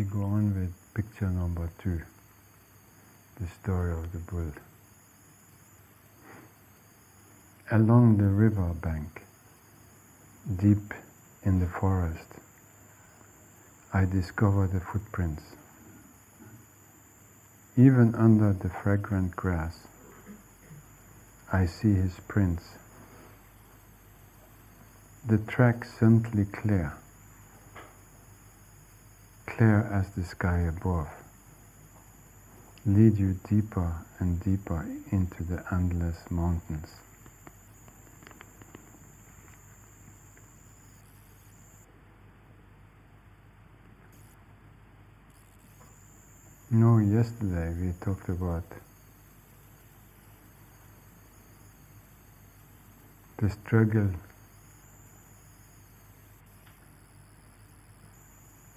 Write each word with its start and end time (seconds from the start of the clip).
we 0.00 0.06
go 0.06 0.22
on 0.22 0.58
with 0.58 0.72
picture 0.94 1.28
number 1.28 1.68
two, 1.78 2.00
the 3.38 3.46
story 3.46 3.92
of 3.92 4.10
the 4.12 4.18
bull. 4.32 4.50
Along 7.70 8.16
the 8.16 8.24
river 8.24 8.72
bank, 8.80 9.24
deep 10.56 10.94
in 11.42 11.60
the 11.60 11.66
forest, 11.66 12.32
I 13.92 14.06
discover 14.06 14.66
the 14.68 14.80
footprints. 14.80 15.42
Even 17.76 18.14
under 18.14 18.54
the 18.54 18.70
fragrant 18.70 19.36
grass, 19.36 19.86
I 21.52 21.66
see 21.66 21.92
his 21.92 22.18
prints. 22.26 22.64
The 25.26 25.36
track 25.36 25.84
simply 25.84 26.46
clear, 26.46 26.94
clear 29.60 29.86
as 29.92 30.08
the 30.12 30.24
sky 30.24 30.60
above, 30.60 31.06
lead 32.86 33.18
you 33.18 33.38
deeper 33.46 33.94
and 34.18 34.42
deeper 34.42 34.86
into 35.12 35.44
the 35.44 35.62
endless 35.70 36.16
mountains. 36.30 36.88
No, 46.70 46.96
yesterday 46.96 47.74
we 47.78 47.92
talked 48.00 48.30
about 48.30 48.64
the 53.36 53.50
struggle 53.50 54.08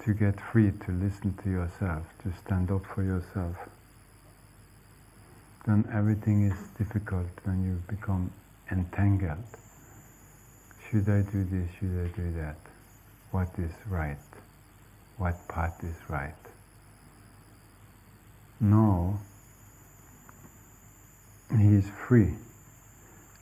to 0.05 0.13
get 0.13 0.39
free 0.39 0.71
to 0.71 0.91
listen 0.91 1.33
to 1.43 1.49
yourself, 1.49 2.03
to 2.23 2.33
stand 2.45 2.71
up 2.71 2.85
for 2.85 3.03
yourself. 3.03 3.55
Then 5.65 5.87
everything 5.93 6.51
is 6.51 6.57
difficult 6.77 7.27
when 7.45 7.63
you 7.63 7.81
become 7.87 8.31
entangled. 8.69 9.37
Should 10.89 11.07
I 11.07 11.21
do 11.21 11.43
this? 11.45 11.69
Should 11.79 12.05
I 12.05 12.15
do 12.15 12.33
that? 12.33 12.57
What 13.31 13.47
is 13.57 13.71
right? 13.87 14.17
What 15.17 15.35
path 15.47 15.81
is 15.83 15.95
right? 16.09 16.33
No, 18.59 19.19
he 21.57 21.75
is 21.75 21.89
free. 22.07 22.33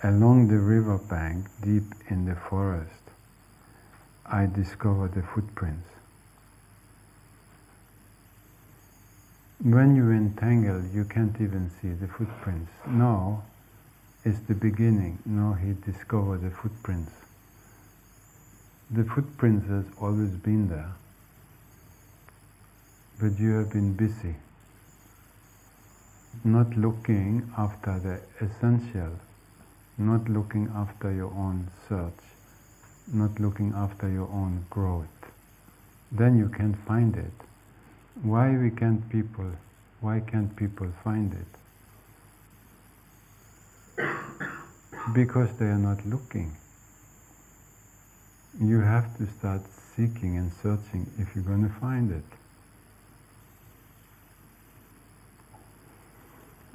Along 0.04 0.48
the 0.48 0.58
river 0.60 0.98
bank, 0.98 1.48
deep 1.64 1.84
in 2.10 2.26
the 2.26 2.36
forest, 2.36 2.90
I 4.26 4.46
discover 4.46 5.08
the 5.08 5.22
footprints. 5.22 5.88
When 9.64 9.96
you 9.96 10.10
entangle, 10.10 10.84
you 10.92 11.06
can't 11.06 11.40
even 11.40 11.70
see 11.80 11.90
the 11.90 12.08
footprints. 12.08 12.72
No, 12.88 13.44
it's 14.26 14.40
the 14.48 14.56
beginning. 14.56 15.20
No, 15.24 15.54
he 15.54 15.74
discovered 15.86 16.42
the 16.42 16.50
footprints. 16.50 17.12
The 18.90 19.04
footprints 19.04 19.68
has 19.68 19.86
always 20.02 20.32
been 20.32 20.68
there, 20.68 20.92
but 23.20 23.40
you 23.40 23.52
have 23.60 23.70
been 23.70 23.94
busy 23.94 24.36
not 26.44 26.76
looking 26.76 27.52
after 27.56 28.00
the 28.00 28.46
essential, 28.46 29.12
not 29.98 30.28
looking 30.28 30.72
after 30.76 31.12
your 31.12 31.32
own 31.34 31.68
search, 31.88 32.24
not 33.14 33.40
looking 33.40 33.74
after 33.76 34.10
your 34.10 34.30
own 34.30 34.66
growth, 34.70 35.32
then 36.12 36.38
you 36.38 36.50
can't 36.50 36.78
find 36.88 37.16
it. 37.16 37.51
Why 38.24 38.58
we 38.58 38.70
can't 38.70 39.10
people? 39.10 39.52
Why 40.02 40.20
can't 40.20 40.56
people 40.56 40.88
find 41.04 41.34
it? 41.34 41.62
because 45.14 45.52
they 45.58 45.66
are 45.66 45.78
not 45.78 46.06
looking. 46.06 46.56
You 48.60 48.80
have 48.82 49.18
to 49.18 49.28
start 49.28 49.62
seeking 49.96 50.38
and 50.38 50.52
searching 50.62 51.10
if 51.18 51.36
you're 51.36 51.44
going 51.44 51.68
to 51.68 51.74
find 51.80 52.12
it. 52.12 52.24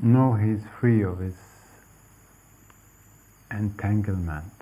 No, 0.03 0.35
he's 0.35 0.63
free 0.81 1.03
of 1.03 1.19
his 1.19 1.37
entanglement. 3.51 4.53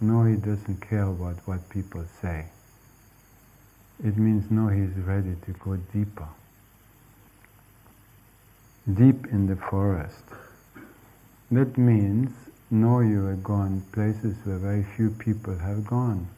No, 0.00 0.24
he 0.24 0.36
doesn't 0.36 0.80
care 0.80 1.04
about 1.06 1.36
what 1.46 1.68
people 1.70 2.04
say. 2.20 2.46
It 4.04 4.16
means 4.16 4.50
no, 4.50 4.68
he's 4.68 4.94
ready 5.04 5.34
to 5.46 5.52
go 5.52 5.76
deeper. 5.92 6.28
Deep 8.94 9.26
in 9.26 9.46
the 9.46 9.56
forest. 9.56 10.24
That 11.50 11.76
means 11.76 12.30
no, 12.70 13.00
you 13.00 13.24
have 13.24 13.42
gone 13.42 13.82
places 13.92 14.36
where 14.44 14.58
very 14.58 14.84
few 14.96 15.10
people 15.10 15.56
have 15.58 15.86
gone. 15.86 16.28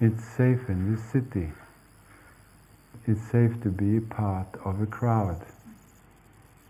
It's 0.00 0.24
safe 0.24 0.68
in 0.68 0.94
this 0.94 1.02
city. 1.10 1.50
It's 3.06 3.22
safe 3.30 3.60
to 3.62 3.70
be 3.70 3.98
part 3.98 4.48
of 4.64 4.80
a 4.80 4.86
crowd 4.86 5.40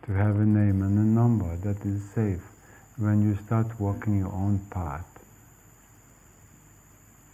to 0.07 0.13
have 0.13 0.37
a 0.37 0.47
name 0.47 0.83
and 0.83 0.99
a 0.99 1.21
number 1.21 1.57
that 1.57 1.85
is 1.85 2.03
safe 2.11 2.43
when 2.99 3.23
you 3.23 3.37
start 3.45 3.79
walking 3.79 4.19
your 4.19 4.33
own 4.33 4.61
path. 4.71 5.12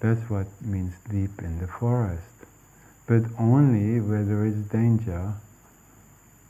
That's 0.01 0.31
what 0.31 0.47
means 0.63 0.95
deep 1.11 1.41
in 1.41 1.59
the 1.59 1.67
forest. 1.67 2.23
But 3.07 3.23
only 3.39 4.01
where 4.01 4.25
there 4.25 4.45
is 4.45 4.57
danger 4.67 5.35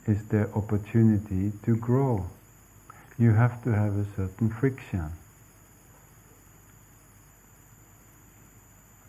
is 0.05 0.25
there 0.27 0.49
opportunity 0.55 1.51
to 1.63 1.75
grow. 1.75 2.25
You 3.17 3.31
have 3.31 3.63
to 3.63 3.71
have 3.71 3.97
a 3.97 4.05
certain 4.15 4.49
friction. 4.49 5.11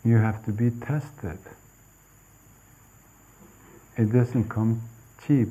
You 0.03 0.17
have 0.17 0.43
to 0.45 0.51
be 0.51 0.71
tested. 0.71 1.39
It 3.97 4.11
doesn't 4.11 4.49
come 4.49 4.81
cheap 5.25 5.49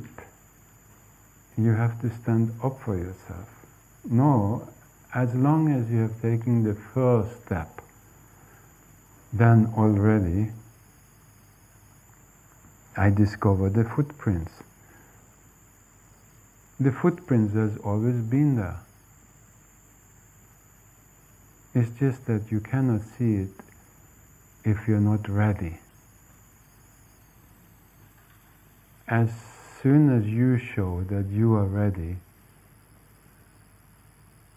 you 1.65 1.75
have 1.75 2.01
to 2.01 2.11
stand 2.23 2.53
up 2.63 2.81
for 2.81 2.97
yourself. 2.97 3.49
No, 4.05 4.69
as 5.15 5.35
long 5.35 5.71
as 5.71 5.91
you 5.91 5.99
have 6.01 6.23
taken 6.23 6.63
the 6.63 6.75
first 6.75 7.45
step, 7.45 7.81
then 9.33 9.73
already 9.77 10.51
I 12.97 13.11
discovered 13.11 13.75
the 13.75 13.85
footprints. 13.85 14.53
The 16.79 16.91
footprints 16.91 17.55
has 17.55 17.79
always 17.79 18.17
been 18.17 18.57
there. 18.57 18.81
It's 21.75 21.91
just 21.99 22.27
that 22.27 22.51
you 22.51 22.61
cannot 22.61 23.03
see 23.03 23.37
it 23.37 23.51
if 24.65 24.89
you're 24.89 25.01
not 25.01 25.29
ready. 25.29 25.79
As 29.07 29.31
soon 29.83 30.11
as 30.11 30.27
you 30.27 30.59
show 30.59 31.05
that 31.05 31.27
you 31.27 31.55
are 31.55 31.65
ready, 31.67 32.17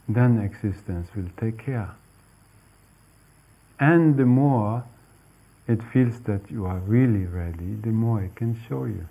then 0.10 0.40
existence 0.40 1.10
will 1.16 1.30
take 1.38 1.60
care. 1.60 1.96
And 3.80 4.18
the 4.18 4.26
more 4.26 4.84
it 5.68 5.82
feels 5.82 6.20
that 6.22 6.52
you 6.52 6.66
are 6.66 6.80
really 6.80 7.26
ready, 7.26 7.76
the 7.82 7.90
more 7.90 8.22
it 8.22 8.36
can 8.36 8.60
show 8.68 8.86
you. 8.86 9.08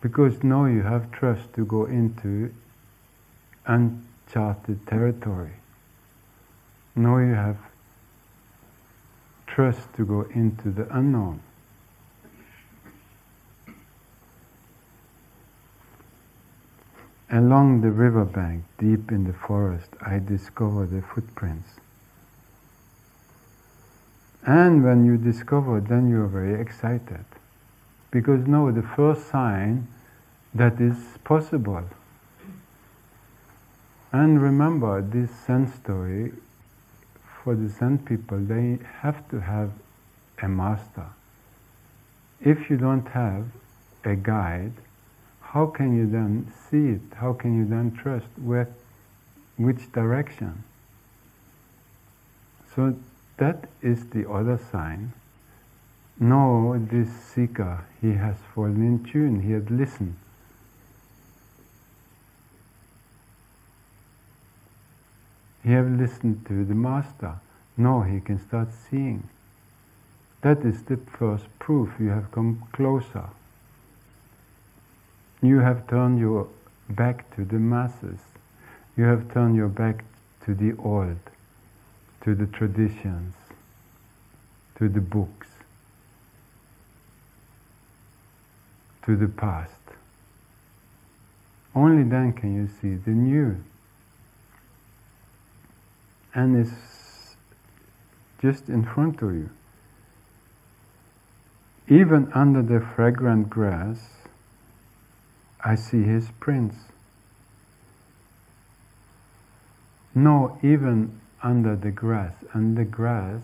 Because 0.00 0.42
now 0.42 0.66
you 0.66 0.82
have 0.82 1.10
trust 1.10 1.52
to 1.54 1.64
go 1.64 1.86
into 1.86 2.52
uncharted 3.66 4.86
territory. 4.86 5.52
Now 6.94 7.18
you 7.18 7.34
have 7.34 7.58
trust 9.46 9.92
to 9.96 10.04
go 10.04 10.22
into 10.34 10.70
the 10.70 10.86
unknown. 10.96 11.40
Along 17.30 17.80
the 17.80 17.90
riverbank, 17.90 18.64
deep 18.78 19.10
in 19.10 19.24
the 19.24 19.32
forest, 19.32 19.90
I 20.00 20.20
discover 20.20 20.86
the 20.86 21.02
footprints. 21.02 21.68
And 24.46 24.84
when 24.84 25.04
you 25.04 25.16
discover, 25.16 25.80
then 25.80 26.08
you 26.08 26.22
are 26.22 26.28
very 26.28 26.60
excited. 26.60 27.24
Because 28.12 28.46
now 28.46 28.70
the 28.70 28.82
first 28.82 29.28
sign 29.28 29.88
that 30.54 30.80
is 30.80 30.96
possible. 31.24 31.82
And 34.12 34.40
remember, 34.40 35.02
this 35.02 35.30
Zen 35.46 35.72
story, 35.82 36.32
for 37.42 37.56
the 37.56 37.68
Zen 37.68 37.98
people, 37.98 38.38
they 38.38 38.78
have 39.00 39.28
to 39.30 39.40
have 39.40 39.72
a 40.40 40.48
master. 40.48 41.06
If 42.40 42.70
you 42.70 42.76
don't 42.76 43.08
have 43.08 43.46
a 44.04 44.14
guide, 44.14 44.72
how 45.40 45.66
can 45.66 45.96
you 45.96 46.06
then 46.08 46.52
see 46.70 46.90
it? 46.90 47.16
How 47.16 47.32
can 47.32 47.58
you 47.58 47.66
then 47.66 47.90
trust 47.96 48.26
where, 48.36 48.68
which 49.56 49.90
direction? 49.92 50.62
So 52.74 52.94
that 53.36 53.68
is 53.82 54.06
the 54.10 54.28
other 54.30 54.58
sign 54.70 55.12
no, 56.18 56.78
this 56.78 57.10
seeker, 57.10 57.84
he 58.00 58.12
has 58.12 58.36
fallen 58.54 58.82
in 58.82 59.04
tune, 59.04 59.42
he 59.42 59.52
had 59.52 59.70
listened. 59.70 60.16
He 65.62 65.72
have 65.72 65.90
listened 65.90 66.46
to 66.46 66.64
the 66.64 66.74
master. 66.74 67.34
No, 67.76 68.00
he 68.02 68.20
can 68.20 68.38
start 68.38 68.68
seeing. 68.72 69.28
That 70.40 70.64
is 70.64 70.84
the 70.84 70.96
first 70.96 71.44
proof 71.58 71.90
you 71.98 72.08
have 72.08 72.30
come 72.30 72.62
closer. 72.72 73.28
You 75.42 75.58
have 75.58 75.86
turned 75.88 76.18
your 76.18 76.48
back 76.88 77.34
to 77.34 77.44
the 77.44 77.58
masses. 77.58 78.20
You 78.96 79.04
have 79.04 79.30
turned 79.34 79.56
your 79.56 79.68
back 79.68 80.04
to 80.46 80.54
the 80.54 80.74
old, 80.78 81.18
to 82.26 82.34
the 82.34 82.46
traditions, 82.46 83.36
to 84.76 84.88
the 84.88 85.00
books, 85.00 85.46
to 89.04 89.14
the 89.14 89.28
past. 89.28 89.70
Only 91.72 92.02
then 92.02 92.32
can 92.32 92.52
you 92.52 92.66
see 92.66 92.96
the 92.96 93.12
new. 93.12 93.62
And 96.34 96.56
it's 96.56 97.36
just 98.42 98.68
in 98.68 98.84
front 98.84 99.22
of 99.22 99.32
you. 99.32 99.50
Even 101.86 102.32
under 102.34 102.60
the 102.60 102.84
fragrant 102.96 103.48
grass, 103.48 103.98
I 105.64 105.76
see 105.76 106.02
his 106.02 106.28
prints. 106.40 106.74
No, 110.12 110.58
even 110.64 111.20
under 111.42 111.76
the 111.76 111.90
grass, 111.90 112.34
and 112.52 112.76
the 112.76 112.84
grass 112.84 113.42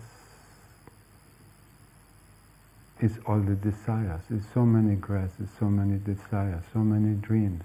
is 2.99 3.19
all 3.25 3.39
the 3.39 3.55
desires. 3.55 4.21
It's 4.29 4.45
so 4.53 4.65
many 4.65 4.95
grasses, 4.95 5.49
so 5.59 5.65
many 5.65 5.97
desires, 5.99 6.63
so 6.71 6.79
many 6.79 7.15
dreams, 7.15 7.63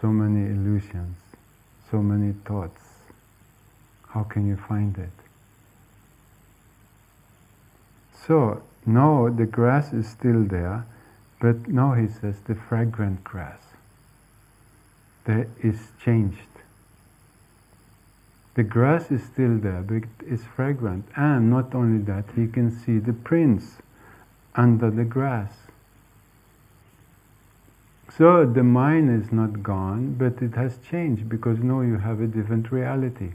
so 0.00 0.08
many 0.08 0.50
illusions, 0.50 1.16
so 1.90 2.02
many 2.02 2.32
thoughts. 2.44 2.80
How 4.08 4.22
can 4.24 4.46
you 4.46 4.56
find 4.56 4.96
it? 4.98 5.10
So, 8.26 8.62
no, 8.86 9.30
the 9.30 9.46
grass 9.46 9.92
is 9.92 10.08
still 10.08 10.44
there, 10.44 10.86
but 11.40 11.68
now 11.68 11.94
he 11.94 12.08
says 12.08 12.36
the 12.46 12.54
fragrant 12.54 13.24
grass. 13.24 13.60
There 15.24 15.48
is 15.62 15.88
changed. 16.02 16.51
The 18.54 18.62
grass 18.62 19.10
is 19.10 19.22
still 19.22 19.56
there, 19.58 19.82
but 19.82 20.02
it's 20.26 20.44
fragrant. 20.44 21.06
And 21.16 21.48
not 21.50 21.74
only 21.74 22.02
that, 22.04 22.26
he 22.36 22.46
can 22.46 22.70
see 22.70 22.98
the 22.98 23.14
prints 23.14 23.78
under 24.54 24.90
the 24.90 25.04
grass. 25.04 25.52
So 28.14 28.44
the 28.44 28.62
mind 28.62 29.24
is 29.24 29.32
not 29.32 29.62
gone, 29.62 30.16
but 30.18 30.42
it 30.42 30.54
has 30.54 30.76
changed 30.90 31.30
because 31.30 31.60
now 31.60 31.80
you 31.80 31.96
have 31.96 32.20
a 32.20 32.26
different 32.26 32.70
reality. 32.70 33.32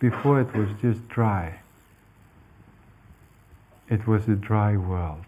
Before 0.00 0.40
it 0.40 0.52
was 0.52 0.68
just 0.82 1.08
dry. 1.08 1.60
It 3.88 4.06
was 4.06 4.28
a 4.28 4.34
dry 4.34 4.76
world. 4.76 5.24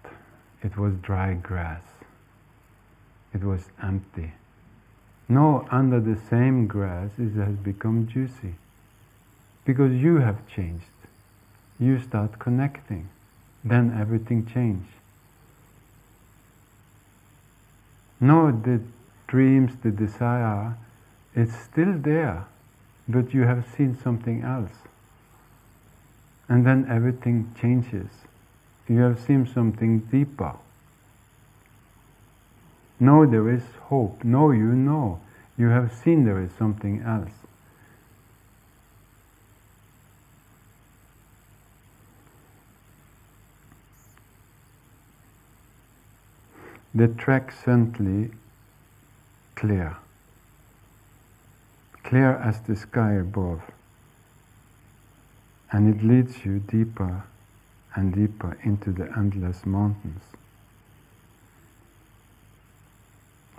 It 0.63 0.77
was 0.77 0.95
dry 1.01 1.35
grass. 1.35 1.83
It 3.33 3.45
was 3.45 3.71
empty. 3.81 4.33
Now, 5.29 5.67
under 5.71 6.01
the 6.01 6.17
same 6.29 6.67
grass, 6.67 7.11
it 7.19 7.35
has 7.35 7.55
become 7.57 8.09
juicy. 8.09 8.57
Because 9.69 9.93
you 9.93 10.17
have 10.17 10.39
changed. 10.49 10.97
You 11.79 12.01
start 12.01 12.39
connecting. 12.39 13.11
Then 13.63 13.95
everything 14.01 14.47
changes. 14.47 14.89
No, 18.19 18.51
the 18.51 18.81
dreams, 19.27 19.73
the 19.83 19.91
desire, 19.91 20.79
it's 21.35 21.55
still 21.55 21.93
there, 21.99 22.47
but 23.07 23.35
you 23.35 23.43
have 23.43 23.67
seen 23.77 23.99
something 24.03 24.43
else. 24.43 24.79
And 26.49 26.65
then 26.67 26.87
everything 26.89 27.55
changes 27.61 28.09
you 28.89 29.01
have 29.01 29.21
seen 29.21 29.47
something 29.47 30.01
deeper. 30.11 30.55
No, 32.99 33.27
there 33.27 33.49
is 33.51 33.63
hope. 33.83 34.25
No, 34.25 34.51
you 34.51 34.73
know. 34.73 35.21
You 35.57 35.69
have 35.69 35.93
seen 35.93 36.25
there 36.25 36.41
is 36.41 36.51
something 36.59 37.03
else. 37.03 37.31
The 46.99 47.07
track 47.07 47.53
certainly 47.53 48.33
clear, 49.55 49.99
clear 52.03 52.33
as 52.35 52.61
the 52.63 52.75
sky 52.75 53.13
above, 53.13 53.63
and 55.71 55.95
it 55.95 56.05
leads 56.05 56.45
you 56.45 56.59
deeper 56.59 57.23
and 57.95 58.13
deeper 58.13 58.59
into 58.65 58.91
the 58.91 59.17
endless 59.17 59.65
mountains. 59.65 60.25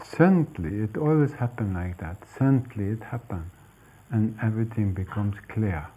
Suddenly, 0.03 0.83
it 0.83 0.97
always 0.97 1.31
happens 1.31 1.73
like 1.73 1.97
that. 1.99 2.17
Suddenly, 2.37 2.89
it 2.91 3.03
happens, 3.03 3.53
and 4.11 4.37
everything 4.41 4.91
becomes 4.91 5.37
clear. 5.47 5.87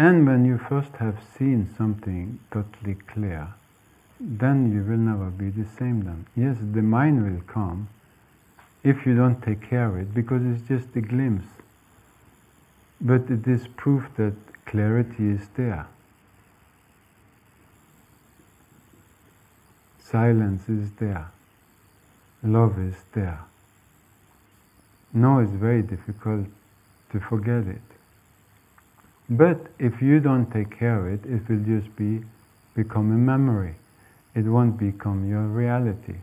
And 0.00 0.26
when 0.26 0.46
you 0.46 0.56
first 0.56 0.92
have 0.92 1.18
seen 1.36 1.68
something 1.76 2.40
totally 2.50 2.94
clear, 2.94 3.48
then 4.18 4.72
you 4.72 4.82
will 4.82 4.96
never 4.96 5.28
be 5.28 5.50
the 5.50 5.68
same 5.78 6.04
then. 6.04 6.24
Yes, 6.34 6.56
the 6.58 6.80
mind 6.80 7.22
will 7.22 7.42
come 7.42 7.90
if 8.82 9.04
you 9.04 9.14
don't 9.14 9.42
take 9.42 9.60
care 9.68 9.88
of 9.88 9.96
it 9.98 10.14
because 10.14 10.40
it's 10.46 10.66
just 10.66 10.96
a 10.96 11.02
glimpse. 11.02 11.48
But 12.98 13.30
it 13.30 13.46
is 13.46 13.66
proof 13.76 14.04
that 14.16 14.32
clarity 14.64 15.32
is 15.32 15.48
there. 15.54 15.86
Silence 19.98 20.66
is 20.70 20.92
there. 20.92 21.30
Love 22.42 22.78
is 22.78 22.96
there. 23.12 23.40
No, 25.12 25.40
it's 25.40 25.52
very 25.52 25.82
difficult 25.82 26.46
to 27.12 27.20
forget 27.20 27.66
it. 27.66 27.89
But 29.30 29.68
if 29.78 30.02
you 30.02 30.20
don't 30.20 30.50
take 30.50 30.76
care 30.76 31.06
of 31.06 31.14
it, 31.14 31.30
it 31.30 31.48
will 31.48 31.64
just 31.64 31.94
be 31.96 32.22
become 32.74 33.12
a 33.12 33.18
memory. 33.18 33.76
It 34.34 34.44
won't 34.44 34.76
become 34.76 35.28
your 35.28 35.46
reality. 35.46 36.16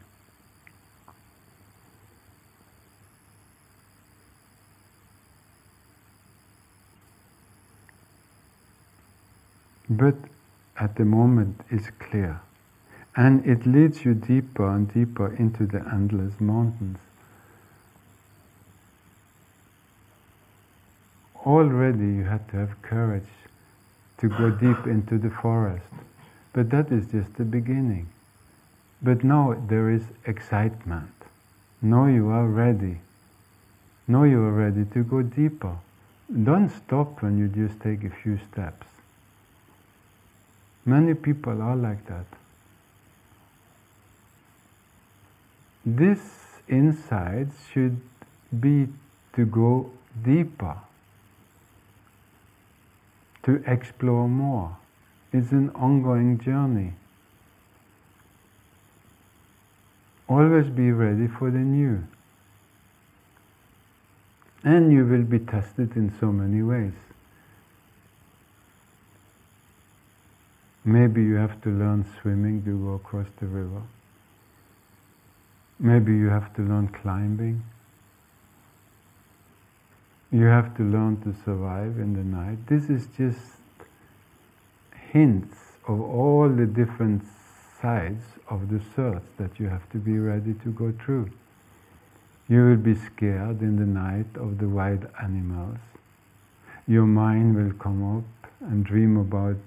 but 9.89 10.15
at 10.77 10.95
the 10.95 11.05
moment 11.05 11.61
it's 11.69 11.89
clear. 11.99 12.41
And 13.15 13.45
it 13.45 13.65
leads 13.65 14.05
you 14.05 14.13
deeper 14.13 14.69
and 14.69 14.93
deeper 14.93 15.33
into 15.35 15.65
the 15.65 15.83
endless 15.91 16.39
mountains. 16.39 16.99
Already 21.47 22.07
you 22.07 22.23
had 22.25 22.45
to 22.49 22.57
have 22.57 22.81
courage 22.81 23.31
to 24.17 24.27
go 24.27 24.49
deep 24.49 24.85
into 24.85 25.17
the 25.17 25.29
forest, 25.29 25.93
but 26.51 26.69
that 26.71 26.91
is 26.91 27.07
just 27.09 27.35
the 27.35 27.45
beginning. 27.45 28.09
But 29.01 29.23
now 29.23 29.55
there 29.69 29.89
is 29.89 30.03
excitement. 30.25 31.13
Now 31.81 32.07
you 32.07 32.27
are 32.27 32.47
ready. 32.47 32.97
Now 34.09 34.23
you 34.23 34.41
are 34.41 34.51
ready 34.51 34.83
to 34.93 35.03
go 35.05 35.21
deeper. 35.21 35.77
Don't 36.43 36.69
stop 36.69 37.21
when 37.21 37.37
you 37.37 37.47
just 37.47 37.79
take 37.79 38.03
a 38.03 38.09
few 38.09 38.37
steps. 38.51 38.87
Many 40.85 41.13
people 41.13 41.61
are 41.61 41.77
like 41.77 42.05
that. 42.07 42.25
This 45.85 46.19
insight 46.67 47.47
should 47.71 48.01
be 48.59 48.89
to 49.33 49.45
go 49.45 49.89
deeper, 50.25 50.75
to 53.47 53.63
explore 53.65 54.27
more. 54.27 54.75
It's 55.31 55.51
an 55.51 55.69
ongoing 55.69 56.37
journey. 56.37 56.93
Always 60.27 60.67
be 60.67 60.91
ready 60.91 61.27
for 61.27 61.49
the 61.49 61.57
new. 61.57 62.03
And 64.65 64.91
you 64.91 65.05
will 65.05 65.23
be 65.23 65.39
tested 65.39 65.95
in 65.95 66.13
so 66.19 66.29
many 66.29 66.61
ways. 66.61 66.91
Maybe 70.83 71.21
you 71.23 71.35
have 71.35 71.61
to 71.61 71.69
learn 71.69 72.05
swimming 72.21 72.63
to 72.65 72.77
go 72.85 72.93
across 72.95 73.27
the 73.39 73.45
river. 73.45 73.81
Maybe 75.79 76.11
you 76.11 76.27
have 76.27 76.53
to 76.55 76.61
learn 76.63 76.89
climbing. 76.89 77.63
You 80.31 80.45
have 80.45 80.75
to 80.77 80.83
learn 80.83 81.21
to 81.21 81.33
survive 81.45 81.99
in 81.99 82.13
the 82.13 82.23
night. 82.23 82.67
This 82.67 82.89
is 82.89 83.07
just 83.17 83.39
hints 85.11 85.57
of 85.87 86.01
all 86.01 86.49
the 86.49 86.65
different 86.65 87.23
sides 87.81 88.23
of 88.49 88.69
the 88.69 88.81
search 88.93 89.23
that 89.37 89.57
you 89.59 89.69
have 89.69 89.89
to 89.91 89.97
be 89.97 90.19
ready 90.19 90.53
to 90.53 90.71
go 90.71 90.93
through. 91.03 91.29
You 92.49 92.65
will 92.65 92.77
be 92.77 92.95
scared 92.95 93.61
in 93.61 93.77
the 93.77 93.85
night 93.85 94.35
of 94.35 94.57
the 94.57 94.67
wild 94.67 95.07
animals. 95.21 95.79
Your 96.87 97.05
mind 97.05 97.55
will 97.55 97.73
come 97.73 98.17
up 98.17 98.49
and 98.61 98.85
dream 98.85 99.17
about 99.17 99.57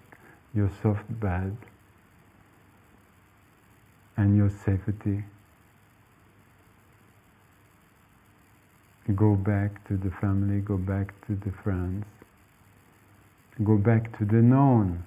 your 0.55 0.71
soft 0.83 1.09
bed 1.21 1.57
and 4.17 4.37
your 4.37 4.51
safety. 4.51 5.25
Go 9.17 9.35
back 9.35 9.87
to 9.89 9.97
the 9.97 10.11
family, 10.11 10.61
go 10.61 10.77
back 10.77 11.15
to 11.27 11.35
the 11.35 11.51
friends, 11.51 12.05
go 13.65 13.77
back 13.77 14.17
to 14.19 14.25
the 14.25 14.43
known. 14.43 15.05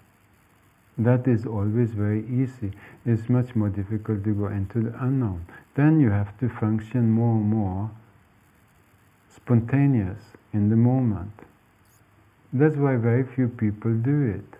That 0.97 1.27
is 1.27 1.45
always 1.45 1.91
very 1.91 2.25
easy. 2.27 2.71
It's 3.05 3.29
much 3.29 3.55
more 3.55 3.69
difficult 3.69 4.23
to 4.25 4.33
go 4.33 4.47
into 4.47 4.81
the 4.81 5.03
unknown. 5.03 5.45
Then 5.75 5.99
you 5.99 6.09
have 6.09 6.37
to 6.39 6.49
function 6.49 7.11
more 7.11 7.37
and 7.37 7.49
more 7.49 7.91
spontaneous 9.35 10.21
in 10.53 10.69
the 10.69 10.75
moment. 10.75 11.31
That's 12.51 12.75
why 12.75 12.97
very 12.97 13.23
few 13.23 13.47
people 13.47 13.93
do 13.93 14.21
it. 14.21 14.59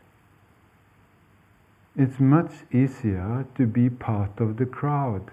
It's 1.95 2.19
much 2.19 2.51
easier 2.71 3.45
to 3.55 3.67
be 3.67 3.89
part 3.89 4.39
of 4.39 4.57
the 4.57 4.65
crowd. 4.65 5.29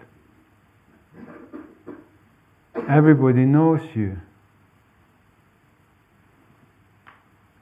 Everybody 2.88 3.44
knows 3.44 3.80
you. 3.94 4.16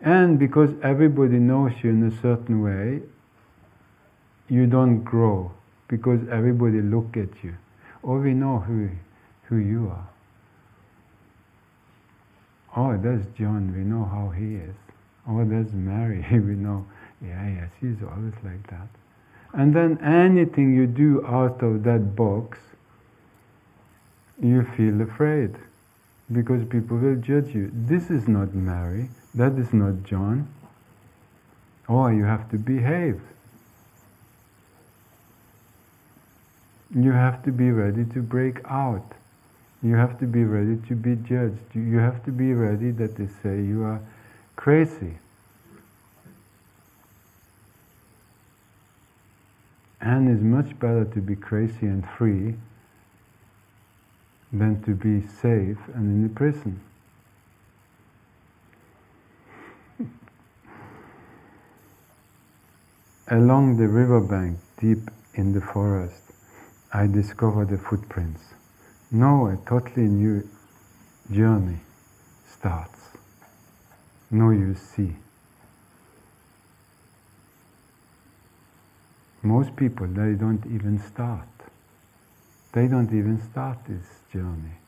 And 0.01 0.39
because 0.39 0.71
everybody 0.83 1.39
knows 1.39 1.73
you 1.83 1.91
in 1.91 2.07
a 2.07 2.23
certain 2.23 2.63
way, 2.63 3.03
you 4.49 4.67
don't 4.67 5.03
grow 5.03 5.51
because 5.89 6.21
everybody 6.31 6.81
look 6.81 7.17
at 7.17 7.29
you. 7.43 7.55
We 8.03 8.33
know 8.33 8.61
who, 8.61 8.89
who 9.45 9.57
you 9.57 9.89
are. 9.89 10.09
Oh, 12.77 12.97
that's 12.97 13.27
John, 13.37 13.75
we 13.77 13.81
know 13.81 14.05
how 14.05 14.31
he 14.31 14.55
is. 14.57 14.75
Oh, 15.29 15.45
that's 15.45 15.73
Mary, 15.73 16.25
we 16.33 16.55
know, 16.55 16.87
yeah, 17.21 17.49
yeah, 17.49 17.67
she's 17.81 17.97
always 18.03 18.35
like 18.45 18.71
that. 18.71 18.89
And 19.53 19.75
then 19.75 19.99
anything 20.03 20.75
you 20.75 20.87
do 20.87 21.25
out 21.27 21.63
of 21.63 21.83
that 21.85 22.15
box, 22.15 22.59
you 24.41 24.65
feel 24.77 25.01
afraid 25.01 25.55
because 26.33 26.65
people 26.69 26.97
will 26.97 27.17
judge 27.17 27.55
you. 27.55 27.71
This 27.73 28.11
is 28.11 28.29
not 28.29 28.55
Mary, 28.55 29.09
that 29.35 29.53
is 29.59 29.73
not 29.73 30.03
John. 30.05 30.49
Oh, 31.89 32.09
you 32.09 32.25
have 32.25 32.51
to 32.51 32.59
behave. 32.59 33.21
You 36.95 37.13
have 37.13 37.43
to 37.45 37.53
be 37.53 37.71
ready 37.71 38.05
to 38.05 38.23
break 38.23 38.61
out. 38.67 39.13
You 39.83 39.95
have 39.95 40.19
to 40.21 40.27
be 40.27 40.45
ready 40.45 40.77
to 40.89 40.95
be 40.95 41.17
judged. 41.17 41.75
You 41.75 41.99
have 41.99 42.25
to 42.25 42.33
be 42.33 42.53
ready 42.53 42.91
that 42.93 43.17
they 43.17 43.29
say 43.43 43.63
you 43.63 43.85
are 43.85 44.01
crazy. 44.57 45.19
And 50.01 50.29
it's 50.29 50.43
much 50.43 50.79
better 50.79 51.05
to 51.05 51.21
be 51.21 51.37
crazy 51.37 51.87
and 51.87 52.07
free 52.17 52.55
than 54.53 54.83
to 54.83 54.95
be 54.95 55.27
safe 55.27 55.79
and 55.95 56.25
in 56.25 56.31
a 56.31 56.35
prison. 56.35 56.81
Along 63.29 63.77
the 63.77 63.89
riverbank, 63.89 64.59
deep 64.81 65.11
in 65.35 65.53
the 65.53 65.61
forest, 65.61 66.23
I 66.93 67.07
discovered 67.07 67.69
the 67.69 67.79
footprints. 67.79 68.55
Now 69.11 69.47
a 69.47 69.57
totally 69.69 70.07
new 70.09 70.49
journey 71.31 71.81
starts. 72.47 73.01
Now 74.31 74.51
you 74.51 74.75
see. 74.75 75.15
Most 79.43 79.77
people, 79.77 80.07
they 80.07 80.33
don't 80.33 80.65
even 80.67 80.99
start. 80.99 81.58
They 82.79 82.87
don't 82.87 83.13
even 83.13 83.41
start 83.51 83.79
this 83.89 84.07
journey. 84.33 84.79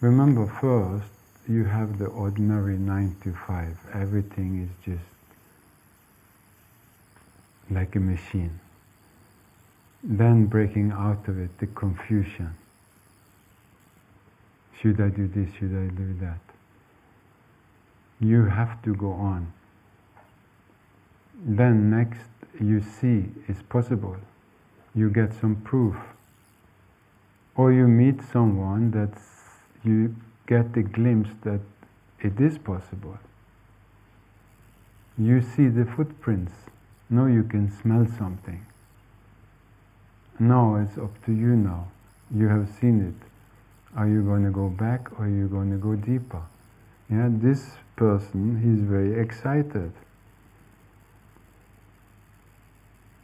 Remember, 0.00 0.46
first, 0.46 1.12
you 1.46 1.64
have 1.64 1.98
the 1.98 2.06
ordinary 2.06 2.78
9 2.78 3.16
to 3.24 3.34
5. 3.46 3.78
Everything 3.92 4.62
is 4.64 4.70
just 4.84 5.04
like 7.70 7.94
a 7.96 8.00
machine 8.00 8.58
then 10.02 10.46
breaking 10.46 10.92
out 10.92 11.26
of 11.28 11.38
it, 11.38 11.58
the 11.58 11.66
confusion. 11.66 12.54
Should 14.80 15.00
I 15.00 15.08
do 15.08 15.26
this? 15.26 15.52
Should 15.58 15.74
I 15.74 15.88
do 15.94 16.14
that? 16.20 16.38
You 18.20 18.44
have 18.44 18.80
to 18.82 18.94
go 18.94 19.10
on. 19.10 19.52
Then 21.44 21.90
next 21.90 22.28
you 22.60 22.80
see 22.80 23.24
it's 23.48 23.62
possible. 23.62 24.16
You 24.96 25.10
get 25.10 25.34
some 25.34 25.56
proof. 25.56 25.94
Or 27.54 27.72
you 27.72 27.86
meet 27.86 28.22
someone 28.32 28.90
that 28.92 29.12
you 29.84 30.16
get 30.46 30.76
a 30.76 30.82
glimpse 30.82 31.30
that 31.42 31.60
it 32.20 32.40
is 32.40 32.58
possible. 32.58 33.18
You 35.18 35.42
see 35.42 35.68
the 35.68 35.84
footprints. 35.84 36.52
Now 37.08 37.26
you 37.26 37.42
can 37.44 37.70
smell 37.70 38.06
something. 38.18 38.64
No, 40.38 40.76
it's 40.76 40.98
up 40.98 41.24
to 41.26 41.32
you 41.32 41.56
now. 41.56 41.88
You 42.34 42.48
have 42.48 42.68
seen 42.80 43.00
it. 43.00 43.26
Are 43.96 44.08
you 44.08 44.22
going 44.22 44.44
to 44.44 44.50
go 44.50 44.68
back 44.68 45.12
or 45.18 45.26
are 45.26 45.28
you 45.28 45.46
going 45.48 45.70
to 45.70 45.78
go 45.78 45.94
deeper? 45.94 46.42
Yeah, 47.10 47.28
this 47.30 47.70
person, 47.96 48.60
he's 48.60 48.82
very 48.82 49.18
excited. 49.18 49.92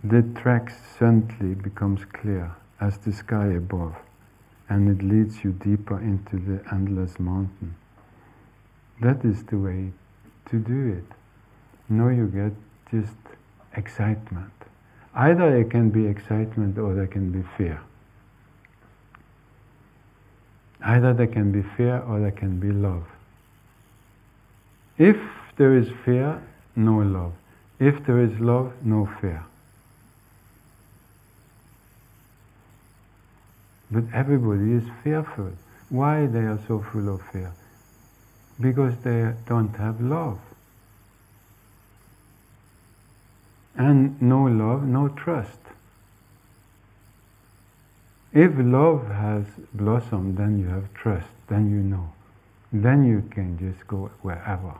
The 0.05 0.23
track 0.41 0.73
suddenly 0.99 1.55
becomes 1.55 2.05
clear 2.05 2.57
as 2.81 2.99
the 2.99 3.13
sky 3.13 3.47
above, 3.47 3.95
and 4.69 4.89
it 4.91 5.05
leads 5.05 5.45
you 5.45 5.53
deeper 5.53 6.01
into 6.01 6.39
the 6.39 6.61
endless 6.75 7.21
mountain. 7.21 7.77
That 9.01 9.25
is 9.25 9.45
the 9.45 9.59
way 9.59 9.93
to 10.51 10.59
do 10.59 10.93
it. 10.99 11.17
Now 11.89 12.09
you 12.09 12.27
get 12.27 12.53
just 12.91 13.17
excitement. 13.77 14.53
Either 15.15 15.57
it 15.57 15.71
can 15.71 15.91
be 15.91 16.07
excitement 16.07 16.79
or 16.79 16.95
there 16.95 17.07
can 17.07 17.31
be 17.31 17.47
fear. 17.57 17.81
Either 20.85 21.15
there 21.15 21.29
can 21.29 21.53
be 21.53 21.63
fear 21.77 22.01
or 22.09 22.19
there 22.19 22.33
can 22.33 22.59
be 22.59 22.73
love. 22.73 23.07
If 24.99 25.17
there 25.57 25.77
is 25.77 25.89
fear, 26.05 26.43
no 26.75 26.99
love. 26.99 27.35
If 27.79 28.05
there 28.05 28.21
is 28.21 28.41
love, 28.41 28.73
no 28.83 29.09
fear. 29.21 29.45
But 33.93 34.05
everybody 34.13 34.73
is 34.73 34.85
fearful. 35.05 35.53
Why 35.91 36.27
they 36.27 36.41
are 36.41 36.59
so 36.67 36.85
full 36.91 37.15
of 37.15 37.23
fear? 37.31 37.53
Because 38.61 38.95
they 39.05 39.35
don't 39.47 39.77
have 39.77 40.01
love. 40.01 40.39
and 43.77 44.21
no 44.21 44.43
love, 44.45 44.85
no 44.85 45.09
trust. 45.09 45.59
If 48.33 48.53
love 48.57 49.09
has 49.09 49.45
blossomed, 49.75 50.37
then 50.39 50.59
you 50.59 50.69
have 50.69 50.93
trust, 50.95 51.29
then 51.49 51.71
you 51.71 51.83
know. 51.83 52.13
Then 52.73 53.05
you 53.05 53.23
can 53.31 53.59
just 53.59 53.87
go 53.87 54.11
wherever. 54.23 54.75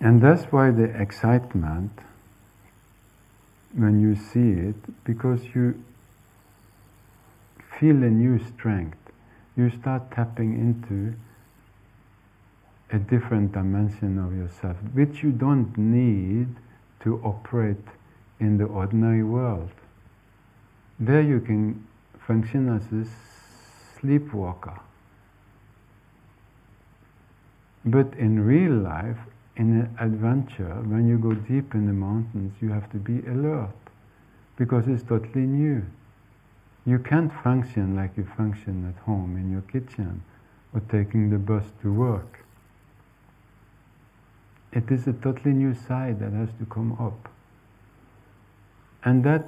And 0.00 0.22
that's 0.22 0.44
why 0.52 0.70
the 0.70 0.84
excitement, 0.84 1.90
when 3.74 4.00
you 4.00 4.14
see 4.14 4.68
it, 4.68 5.04
because 5.04 5.42
you 5.54 5.82
feel 7.78 8.02
a 8.02 8.10
new 8.10 8.38
strength. 8.38 8.98
You 9.56 9.70
start 9.70 10.10
tapping 10.10 10.54
into 10.54 11.16
a 12.90 12.98
different 12.98 13.52
dimension 13.52 14.18
of 14.18 14.34
yourself, 14.34 14.76
which 14.94 15.22
you 15.22 15.30
don't 15.30 15.76
need 15.76 16.48
to 17.00 17.20
operate 17.24 17.76
in 18.40 18.56
the 18.58 18.64
ordinary 18.64 19.22
world. 19.22 19.70
There 20.98 21.22
you 21.22 21.40
can 21.40 21.86
function 22.26 22.68
as 22.68 22.82
a 22.92 23.08
sleepwalker. 24.00 24.80
But 27.84 28.14
in 28.16 28.40
real 28.40 28.72
life, 28.72 29.18
in 29.58 29.80
an 29.80 29.96
adventure, 29.98 30.74
when 30.86 31.08
you 31.08 31.18
go 31.18 31.34
deep 31.34 31.74
in 31.74 31.86
the 31.86 31.92
mountains, 31.92 32.54
you 32.60 32.70
have 32.70 32.90
to 32.92 32.96
be 32.96 33.18
alert 33.28 33.74
because 34.56 34.86
it's 34.86 35.02
totally 35.02 35.46
new. 35.46 35.84
You 36.86 37.00
can't 37.00 37.32
function 37.42 37.96
like 37.96 38.16
you 38.16 38.26
function 38.36 38.86
at 38.88 39.02
home 39.02 39.36
in 39.36 39.50
your 39.50 39.62
kitchen 39.62 40.22
or 40.72 40.80
taking 40.88 41.30
the 41.30 41.38
bus 41.38 41.64
to 41.82 41.92
work. 41.92 42.44
It 44.72 44.90
is 44.90 45.08
a 45.08 45.12
totally 45.12 45.54
new 45.54 45.74
side 45.74 46.20
that 46.20 46.32
has 46.32 46.50
to 46.60 46.66
come 46.66 46.92
up. 46.92 47.28
And 49.04 49.24
that 49.24 49.46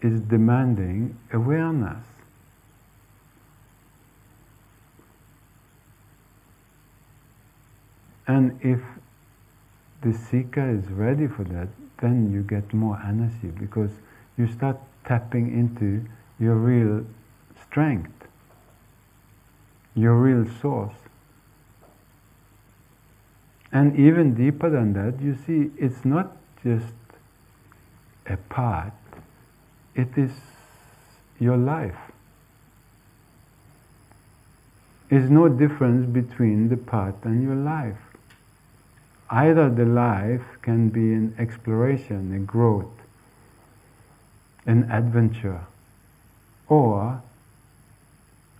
is 0.00 0.20
demanding 0.20 1.18
awareness. 1.32 2.04
And 8.26 8.58
if 8.62 8.80
the 10.04 10.12
seeker 10.12 10.70
is 10.70 10.84
ready 10.90 11.26
for 11.26 11.44
that, 11.44 11.68
then 12.00 12.30
you 12.30 12.42
get 12.42 12.74
more 12.74 13.00
energy 13.06 13.48
because 13.58 13.90
you 14.36 14.46
start 14.46 14.76
tapping 15.04 15.50
into 15.52 16.04
your 16.38 16.54
real 16.54 17.04
strength, 17.62 18.26
your 19.94 20.14
real 20.14 20.46
source. 20.60 20.94
And 23.72 23.98
even 23.98 24.34
deeper 24.34 24.68
than 24.70 24.92
that, 24.92 25.20
you 25.20 25.34
see, 25.34 25.70
it's 25.82 26.04
not 26.04 26.36
just 26.62 26.94
a 28.26 28.36
part, 28.36 28.92
it 29.94 30.16
is 30.16 30.32
your 31.40 31.56
life. 31.56 31.96
There's 35.08 35.30
no 35.30 35.48
difference 35.48 36.06
between 36.06 36.68
the 36.68 36.76
part 36.76 37.16
and 37.24 37.42
your 37.42 37.54
life. 37.54 38.13
Either 39.30 39.70
the 39.70 39.84
life 39.84 40.44
can 40.62 40.88
be 40.88 41.12
an 41.12 41.34
exploration, 41.38 42.34
a 42.34 42.38
growth, 42.38 42.92
an 44.66 44.90
adventure, 44.90 45.60
or 46.68 47.22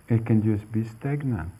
it 0.09 0.25
can 0.25 0.43
just 0.43 0.71
be 0.71 0.83
stagnant. 0.83 1.51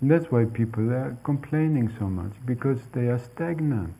And 0.00 0.10
that's 0.10 0.30
why 0.30 0.44
people 0.44 0.92
are 0.92 1.16
complaining 1.24 1.92
so 1.98 2.06
much, 2.06 2.32
because 2.46 2.78
they 2.92 3.08
are 3.08 3.18
stagnant. 3.18 3.94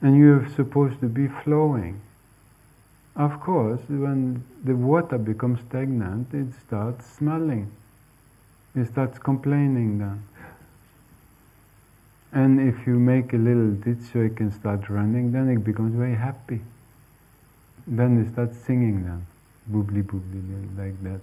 And 0.00 0.16
you're 0.16 0.48
supposed 0.56 1.00
to 1.00 1.08
be 1.08 1.28
flowing. 1.28 2.00
Of 3.16 3.38
course, 3.40 3.80
when 3.88 4.44
the 4.64 4.74
water 4.74 5.18
becomes 5.18 5.60
stagnant, 5.68 6.32
it 6.32 6.54
starts 6.66 7.04
smelling. 7.06 7.70
It 8.74 8.86
starts 8.86 9.18
complaining 9.18 9.98
then. 9.98 10.22
And 12.32 12.60
if 12.60 12.86
you 12.86 12.98
make 12.98 13.32
a 13.32 13.36
little 13.36 13.72
ditch 13.72 13.98
so 14.12 14.20
it 14.20 14.36
can 14.36 14.52
start 14.52 14.88
running, 14.88 15.32
then 15.32 15.48
it 15.48 15.64
becomes 15.64 15.96
very 15.96 16.14
happy. 16.14 16.60
Then 17.86 18.24
it 18.24 18.32
starts 18.32 18.56
singing 18.58 19.04
then, 19.04 19.26
boobly 19.70 20.04
boobly 20.04 20.78
like 20.78 21.02
that. 21.02 21.20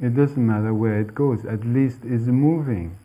It 0.00 0.14
doesn't 0.14 0.44
matter 0.44 0.72
where 0.72 1.00
it 1.00 1.14
goes, 1.14 1.44
at 1.44 1.64
least 1.64 1.98
it's 2.04 2.26
moving. 2.26 2.96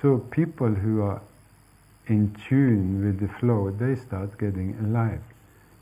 So 0.00 0.18
people 0.18 0.74
who 0.74 1.02
are 1.02 1.22
in 2.06 2.36
tune 2.48 3.04
with 3.04 3.20
the 3.20 3.28
flow, 3.38 3.70
they 3.70 3.94
start 3.94 4.36
getting 4.38 4.76
alive. 4.84 5.22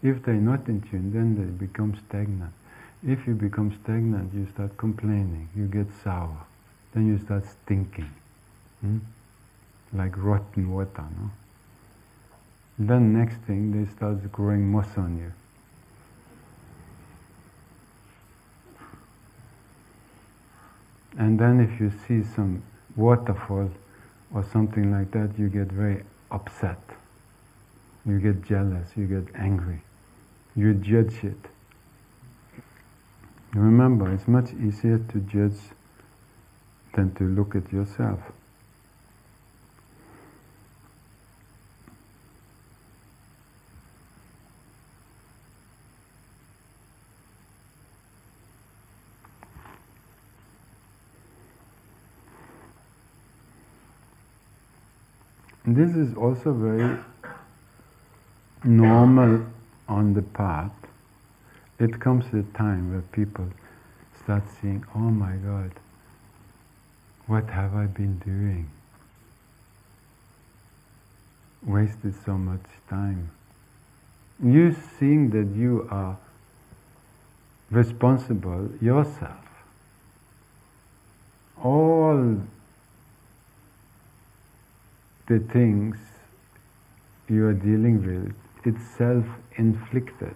If 0.02 0.22
they're 0.24 0.34
not 0.34 0.68
in 0.68 0.82
tune, 0.82 1.12
then 1.12 1.36
they 1.36 1.66
become 1.66 1.96
stagnant. 2.08 2.52
If 3.06 3.26
you 3.26 3.34
become 3.34 3.76
stagnant, 3.82 4.32
you 4.34 4.46
start 4.52 4.76
complaining, 4.76 5.48
you 5.56 5.66
get 5.66 5.86
sour, 6.04 6.44
then 6.92 7.06
you 7.06 7.18
start 7.18 7.44
stinking. 7.46 8.10
Hmm? 8.82 8.98
Like 9.92 10.16
rotten 10.16 10.72
water, 10.72 11.04
no? 11.18 11.30
Then 12.78 13.12
next 13.12 13.36
thing, 13.46 13.72
they 13.72 13.90
start 13.92 14.30
growing 14.32 14.70
moss 14.70 14.88
on 14.96 15.18
you. 15.18 15.32
And 21.18 21.38
then 21.38 21.60
if 21.60 21.78
you 21.78 21.92
see 22.06 22.26
some 22.34 22.62
waterfall 22.96 23.70
or 24.34 24.44
something 24.52 24.90
like 24.90 25.10
that, 25.12 25.38
you 25.38 25.48
get 25.48 25.68
very 25.68 26.02
upset. 26.30 26.80
You 28.04 28.18
get 28.18 28.42
jealous, 28.42 28.88
you 28.96 29.06
get 29.06 29.34
angry. 29.36 29.82
You 30.56 30.74
judge 30.74 31.22
it. 31.22 31.38
Remember, 33.54 34.12
it's 34.12 34.26
much 34.26 34.52
easier 34.54 34.98
to 34.98 35.20
judge 35.20 35.60
than 36.94 37.14
to 37.16 37.24
look 37.24 37.54
at 37.54 37.70
yourself. 37.72 38.18
This 55.64 55.94
is 55.94 56.14
also 56.14 56.52
very 56.52 56.98
normal 58.64 59.46
on 59.88 60.14
the 60.14 60.22
path. 60.22 60.72
It 61.78 62.00
comes 62.00 62.24
a 62.34 62.42
time 62.56 62.92
where 62.92 63.02
people 63.12 63.48
start 64.22 64.42
seeing, 64.60 64.84
oh 64.94 64.98
my 64.98 65.36
God, 65.36 65.70
what 67.26 67.48
have 67.50 67.74
I 67.74 67.86
been 67.86 68.18
doing? 68.18 68.68
Wasted 71.64 72.14
so 72.24 72.36
much 72.36 72.64
time. 72.88 73.30
You 74.42 74.74
seeing 74.98 75.30
that 75.30 75.56
you 75.56 75.86
are 75.90 76.18
responsible 77.70 78.68
yourself. 78.80 79.38
All 81.62 82.40
the 85.26 85.38
things 85.38 85.96
you 87.28 87.46
are 87.46 87.52
dealing 87.52 88.04
with, 88.04 88.34
it's 88.64 88.82
self 88.96 89.24
inflicted. 89.56 90.34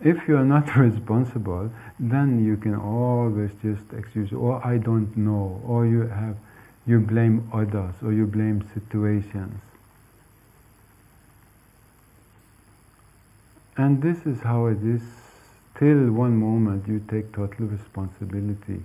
If 0.00 0.26
you 0.26 0.36
are 0.36 0.44
not 0.44 0.74
responsible, 0.76 1.70
then 1.98 2.44
you 2.44 2.56
can 2.56 2.74
always 2.74 3.50
just 3.62 3.92
excuse, 3.96 4.32
or 4.32 4.54
oh, 4.54 4.68
I 4.68 4.78
don't 4.78 5.16
know, 5.16 5.60
or 5.66 5.86
you 5.86 6.02
have, 6.02 6.36
you 6.86 7.00
blame 7.00 7.48
others, 7.52 7.94
or 8.02 8.12
you 8.12 8.26
blame 8.26 8.68
situations. 8.74 9.60
And 13.76 14.02
this 14.02 14.26
is 14.26 14.40
how 14.40 14.66
it 14.66 14.82
is. 14.82 15.02
Till 15.78 16.12
one 16.12 16.36
moment 16.36 16.86
you 16.86 17.02
take 17.08 17.32
total 17.32 17.66
responsibility 17.66 18.82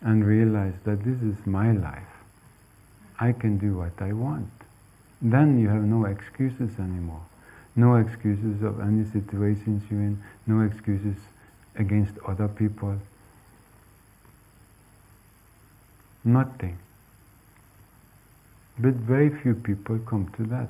and 0.00 0.24
realize 0.24 0.74
that 0.84 1.04
this 1.04 1.20
is 1.22 1.46
my 1.46 1.72
life. 1.72 2.02
I 3.18 3.32
can 3.32 3.58
do 3.58 3.76
what 3.78 4.00
I 4.00 4.12
want. 4.12 4.50
Then 5.20 5.58
you 5.58 5.68
have 5.68 5.82
no 5.82 6.04
excuses 6.04 6.78
anymore. 6.78 7.22
No 7.74 7.96
excuses 7.96 8.62
of 8.62 8.80
any 8.80 9.04
situations 9.04 9.82
you're 9.90 10.00
in, 10.00 10.22
no 10.46 10.60
excuses 10.60 11.16
against 11.76 12.12
other 12.26 12.48
people. 12.48 12.98
Nothing. 16.24 16.78
But 18.78 18.94
very 18.94 19.30
few 19.30 19.54
people 19.54 19.98
come 19.98 20.28
to 20.36 20.44
that. 20.44 20.68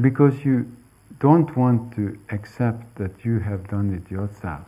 Because 0.00 0.44
you 0.44 0.70
don't 1.20 1.56
want 1.56 1.94
to 1.96 2.18
accept 2.30 2.96
that 2.96 3.24
you 3.24 3.38
have 3.38 3.68
done 3.68 3.94
it 3.94 4.10
yourself. 4.10 4.66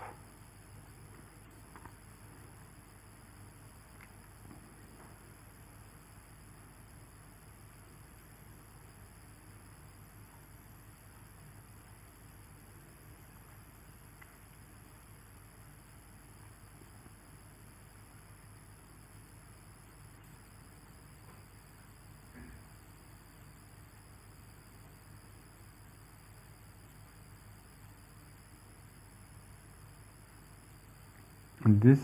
This 31.81 32.01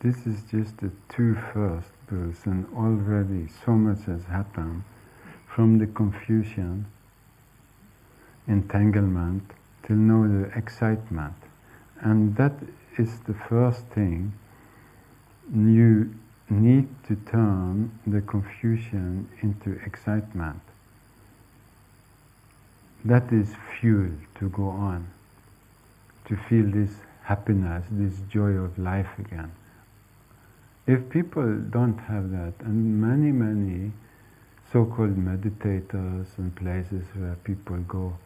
this 0.00 0.26
is 0.26 0.42
just 0.50 0.78
the 0.78 0.90
two 1.08 1.34
first 1.52 1.88
verse, 2.08 2.44
and 2.44 2.66
already 2.76 3.48
so 3.64 3.72
much 3.72 4.04
has 4.06 4.24
happened 4.24 4.82
from 5.46 5.78
the 5.78 5.86
confusion. 5.86 6.86
entanglement 8.48 9.42
till 9.84 9.96
now 9.96 10.26
the 10.26 10.50
excitement. 10.58 11.34
And 12.00 12.36
that 12.36 12.52
is 12.98 13.20
the 13.20 13.34
first 13.48 13.86
thing 13.94 14.32
you 15.54 16.12
need 16.50 16.88
to 17.06 17.16
turn 17.30 17.90
the 18.06 18.20
confusion 18.20 19.28
into 19.42 19.78
excitement. 19.86 20.60
That 23.04 23.32
is 23.32 23.54
fuel 23.80 24.10
to 24.38 24.48
go 24.48 24.68
on, 24.68 25.08
to 26.26 26.36
feel 26.48 26.66
this 26.70 26.94
happiness, 27.22 27.84
this 27.90 28.20
joy 28.28 28.50
of 28.50 28.78
life 28.78 29.08
again. 29.18 29.52
If 30.86 31.08
people 31.10 31.58
don't 31.70 31.98
have 31.98 32.30
that, 32.32 32.54
and 32.60 33.00
many, 33.00 33.30
many 33.30 33.92
so-called 34.72 35.16
meditators 35.16 36.26
and 36.38 36.54
places 36.56 37.04
where 37.14 37.36
people 37.44 37.76
go, 37.88 38.16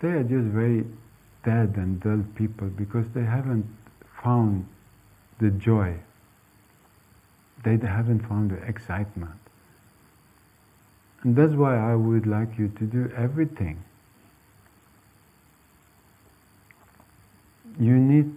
they 0.00 0.08
are 0.08 0.24
just 0.24 0.46
very 0.46 0.84
dead 1.44 1.74
and 1.76 2.00
dull 2.00 2.24
people 2.34 2.68
because 2.68 3.06
they 3.14 3.24
haven't 3.24 3.66
found 4.22 4.66
the 5.38 5.50
joy. 5.50 5.96
They 7.64 7.76
haven't 7.76 8.26
found 8.28 8.50
the 8.50 8.56
excitement. 8.66 9.38
And 11.22 11.36
that's 11.36 11.54
why 11.54 11.76
I 11.76 11.94
would 11.94 12.26
like 12.26 12.58
you 12.58 12.68
to 12.68 12.84
do 12.84 13.12
everything. 13.16 13.84
You 17.78 17.94
need 17.94 18.32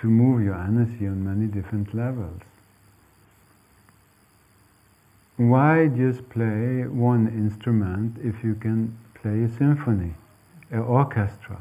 to 0.00 0.06
move 0.06 0.44
your 0.44 0.54
energy 0.54 1.06
on 1.06 1.24
many 1.24 1.46
different 1.46 1.94
levels. 1.94 2.42
Why 5.36 5.88
just 5.88 6.28
play 6.30 6.86
one 6.86 7.28
instrument 7.28 8.16
if 8.22 8.42
you 8.42 8.54
can 8.54 8.96
play 9.14 9.42
a 9.44 9.48
symphony, 9.48 10.14
an 10.70 10.80
orchestra? 10.80 11.60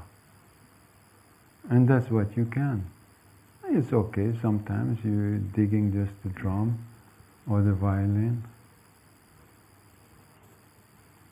And 1.70 1.88
that's 1.88 2.10
what 2.10 2.38
you 2.38 2.46
can. 2.46 2.86
It's 3.68 3.92
okay 3.92 4.34
sometimes 4.42 5.00
you're 5.04 5.38
digging 5.38 5.92
just 5.92 6.12
the 6.24 6.30
drum 6.30 6.78
or 7.50 7.62
the 7.62 7.74
violin 7.74 8.44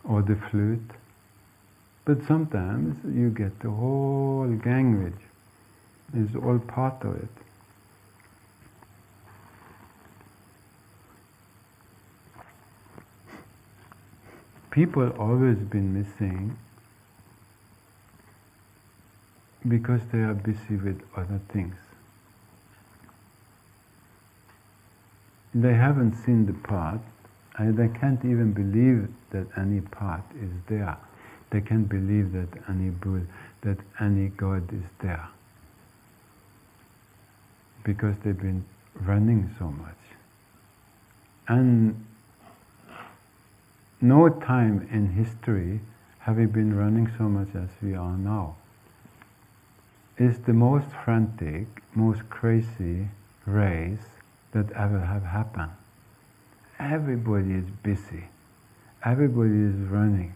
or 0.04 0.22
the 0.22 0.36
flute. 0.36 0.92
But 2.06 2.26
sometimes 2.26 2.98
you 3.16 3.30
get 3.30 3.60
the 3.62 3.70
whole 3.70 4.48
language. 4.66 5.14
It's 6.14 6.36
all 6.36 6.60
part 6.60 7.02
of 7.04 7.16
it. 7.16 7.30
People 14.72 15.10
always 15.20 15.58
been 15.58 15.94
missing 15.94 16.58
because 19.68 20.02
they 20.12 20.20
are 20.20 20.34
busy 20.34 20.76
with 20.76 21.02
other 21.16 21.40
things. 21.50 21.76
They 25.56 25.74
haven't 25.76 26.16
seen 26.16 26.48
the 26.48 26.54
part, 26.54 27.00
and 27.58 27.78
they 27.78 27.88
can't 28.00 28.26
even 28.26 28.52
believe 28.52 29.08
that 29.30 29.46
any 29.56 29.82
part 29.82 30.24
is 30.42 30.52
there. 30.68 30.98
They 31.54 31.62
can't 31.62 31.88
believe 31.88 32.34
that 32.34 32.50
any 32.68 32.90
Buddha, 32.90 33.28
that 33.62 33.78
any 34.02 34.30
God 34.30 34.74
is 34.74 34.90
there. 35.02 35.30
Because 37.84 38.16
they've 38.24 38.40
been 38.40 38.66
running 38.96 39.54
so 39.60 39.70
much. 39.70 39.96
And 41.48 42.06
no 44.02 44.30
time 44.30 44.88
in 44.92 45.10
history 45.10 45.80
have 46.20 46.38
we 46.38 46.48
been 46.48 46.76
running 46.76 47.12
so 47.18 47.26
much 47.30 47.50
as 47.56 47.70
we 47.82 47.96
are 47.96 48.18
now 48.18 48.56
It's 50.18 50.40
the 50.40 50.54
most 50.54 50.88
frantic, 51.06 51.68
most 51.96 52.30
crazy 52.30 53.10
race 53.46 54.08
that 54.54 54.72
ever 54.74 55.00
have 55.00 55.24
happened. 55.24 55.72
Everybody 56.80 57.54
is 57.54 57.66
busy. 57.84 58.26
Everybody 59.06 59.52
is 59.52 59.76
running. 59.90 60.34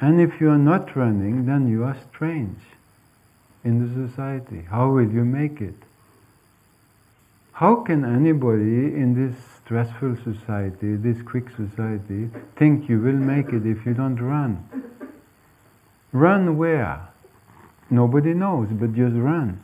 And 0.00 0.20
if 0.20 0.40
you 0.40 0.50
are 0.50 0.58
not 0.58 0.96
running, 0.96 1.46
then 1.46 1.68
you 1.68 1.84
are 1.84 1.96
strange 2.12 2.58
in 3.62 3.80
the 3.80 4.08
society. 4.08 4.62
How 4.68 4.90
will 4.90 5.10
you 5.10 5.24
make 5.24 5.60
it? 5.60 5.76
How 7.52 7.76
can 7.76 8.04
anybody 8.04 8.94
in 8.94 9.14
this 9.14 9.36
stressful 9.64 10.16
society, 10.16 10.96
this 10.96 11.22
quick 11.22 11.48
society, 11.50 12.28
think 12.56 12.88
you 12.88 13.00
will 13.00 13.12
make 13.12 13.48
it 13.48 13.64
if 13.64 13.86
you 13.86 13.94
don't 13.94 14.16
run? 14.16 14.68
Run 16.12 16.58
where? 16.58 17.08
Nobody 17.90 18.34
knows, 18.34 18.68
but 18.72 18.94
just 18.94 19.14
run. 19.14 19.62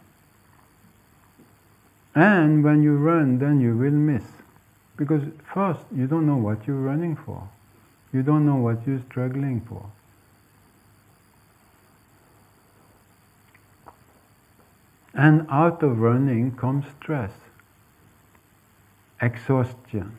And 2.15 2.63
when 2.65 2.83
you 2.83 2.97
run, 2.97 3.39
then 3.39 3.61
you 3.61 3.77
will 3.77 3.91
miss. 3.91 4.25
Because 4.97 5.23
first, 5.53 5.81
you 5.95 6.07
don't 6.07 6.27
know 6.27 6.37
what 6.37 6.67
you're 6.67 6.77
running 6.77 7.17
for. 7.17 7.49
You 8.13 8.23
don't 8.23 8.47
know 8.47 8.57
what 8.57 8.87
you're 8.87 9.03
struggling 9.11 9.61
for. 9.63 9.91
And 15.15 15.47
out 15.51 15.83
of 15.83 15.99
running 15.99 16.53
comes 16.53 16.87
stress, 17.01 17.33
exhaustion, 19.21 20.17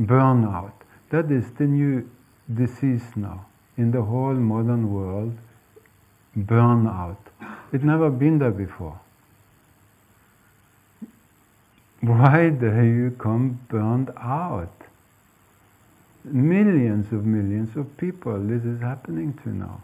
burnout. 0.00 0.72
That 1.10 1.30
is 1.30 1.50
the 1.52 1.64
new 1.64 2.10
disease 2.52 3.04
now 3.14 3.46
in 3.76 3.90
the 3.92 4.02
whole 4.02 4.34
modern 4.34 4.92
world 4.92 5.36
burnout. 6.36 7.16
It's 7.72 7.84
never 7.84 8.10
been 8.10 8.38
there 8.38 8.50
before. 8.50 9.00
Why 12.00 12.50
do 12.50 12.66
you 12.66 13.16
come 13.18 13.60
burned 13.68 14.10
out? 14.16 14.72
Millions 16.24 17.12
of 17.12 17.24
millions 17.24 17.76
of 17.76 17.96
people 17.96 18.38
this 18.38 18.64
is 18.64 18.80
happening 18.80 19.38
to 19.44 19.50
now. 19.50 19.82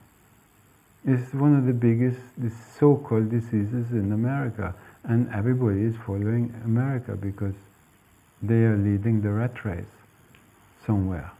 It's 1.05 1.33
one 1.33 1.57
of 1.57 1.65
the 1.67 1.73
biggest 1.73 2.21
so-called 2.79 3.31
diseases 3.31 3.91
in 3.93 4.13
America, 4.13 4.75
and 5.05 5.29
everybody 5.33 5.83
is 5.83 5.97
following 6.07 6.55
America 6.65 7.17
because 7.17 7.55
they 8.43 8.65
are 8.65 8.77
leading 8.77 9.23
the 9.23 9.31
rat 9.31 9.65
race 9.65 9.87
somewhere. 10.85 11.33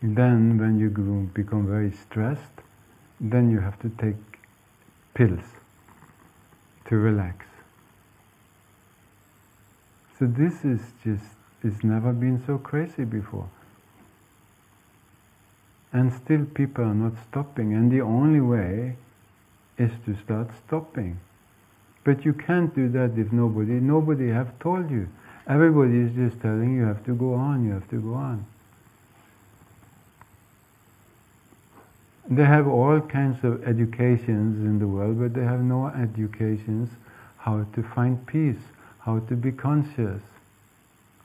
Then, 0.00 0.58
when 0.58 0.78
you 0.78 0.90
become 1.34 1.66
very 1.66 1.90
stressed, 1.90 2.62
then 3.20 3.50
you 3.50 3.58
have 3.60 3.78
to 3.80 3.88
take 3.98 4.16
pills 5.14 5.44
to 6.86 6.96
relax. 6.96 7.46
So 10.18 10.26
this 10.26 10.64
is 10.64 10.80
just, 11.02 11.37
it's 11.62 11.82
never 11.82 12.12
been 12.12 12.42
so 12.46 12.58
crazy 12.58 13.04
before. 13.04 13.48
And 15.92 16.12
still 16.12 16.44
people 16.44 16.84
are 16.84 16.94
not 16.94 17.12
stopping, 17.28 17.74
and 17.74 17.90
the 17.90 18.02
only 18.02 18.40
way 18.40 18.96
is 19.78 19.90
to 20.06 20.16
start 20.22 20.48
stopping. 20.66 21.18
But 22.04 22.24
you 22.24 22.32
can't 22.32 22.74
do 22.74 22.88
that 22.90 23.18
if 23.18 23.32
nobody, 23.32 23.72
nobody 23.72 24.28
have 24.28 24.58
told 24.58 24.90
you. 24.90 25.08
Everybody 25.46 25.98
is 25.98 26.14
just 26.14 26.40
telling 26.42 26.74
you 26.76 26.84
have 26.84 27.04
to 27.06 27.14
go 27.14 27.34
on, 27.34 27.64
you 27.64 27.72
have 27.72 27.88
to 27.90 28.00
go 28.00 28.14
on. 28.14 28.44
They 32.30 32.44
have 32.44 32.68
all 32.68 33.00
kinds 33.00 33.42
of 33.42 33.64
educations 33.64 34.58
in 34.58 34.78
the 34.78 34.86
world, 34.86 35.18
but 35.18 35.32
they 35.32 35.44
have 35.44 35.60
no 35.60 35.86
educations 35.86 36.90
how 37.38 37.64
to 37.72 37.82
find 37.82 38.26
peace, 38.26 38.60
how 39.00 39.20
to 39.20 39.34
be 39.34 39.50
conscious, 39.50 40.20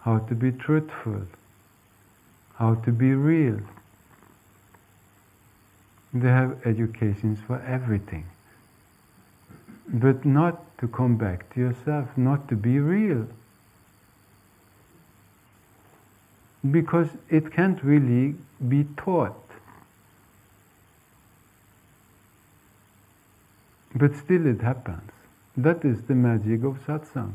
how 0.04 0.20
to 0.20 0.36
be 0.36 0.52
truthful, 0.52 1.22
how 2.56 2.76
to 2.76 2.92
be 2.92 3.14
real. 3.14 3.60
They 6.14 6.28
have 6.28 6.58
educations 6.66 7.40
for 7.48 7.62
everything. 7.62 8.26
But 9.88 10.26
not 10.26 10.78
to 10.80 10.88
come 10.88 11.18
back 11.18 11.54
to 11.54 11.60
yourself, 11.60 12.10
not 12.18 12.48
to 12.50 12.56
be 12.56 12.80
real. 12.80 13.28
Because 16.70 17.08
it 17.30 17.52
can't 17.54 17.82
really 17.84 18.36
be 18.68 18.86
taught. 18.98 19.40
But 23.96 24.16
still 24.16 24.46
it 24.48 24.62
happens. 24.62 25.12
That 25.56 25.86
is 25.86 26.02
the 26.04 26.16
magic 26.16 26.64
of 26.64 26.80
satsang. 26.86 27.34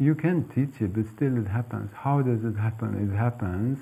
You 0.00 0.14
can 0.14 0.48
teach 0.48 0.80
it, 0.80 0.94
but 0.94 1.06
still 1.14 1.36
it 1.36 1.46
happens. 1.46 1.90
How 1.94 2.22
does 2.22 2.42
it 2.42 2.56
happen? 2.56 2.96
It 3.06 3.14
happens 3.14 3.78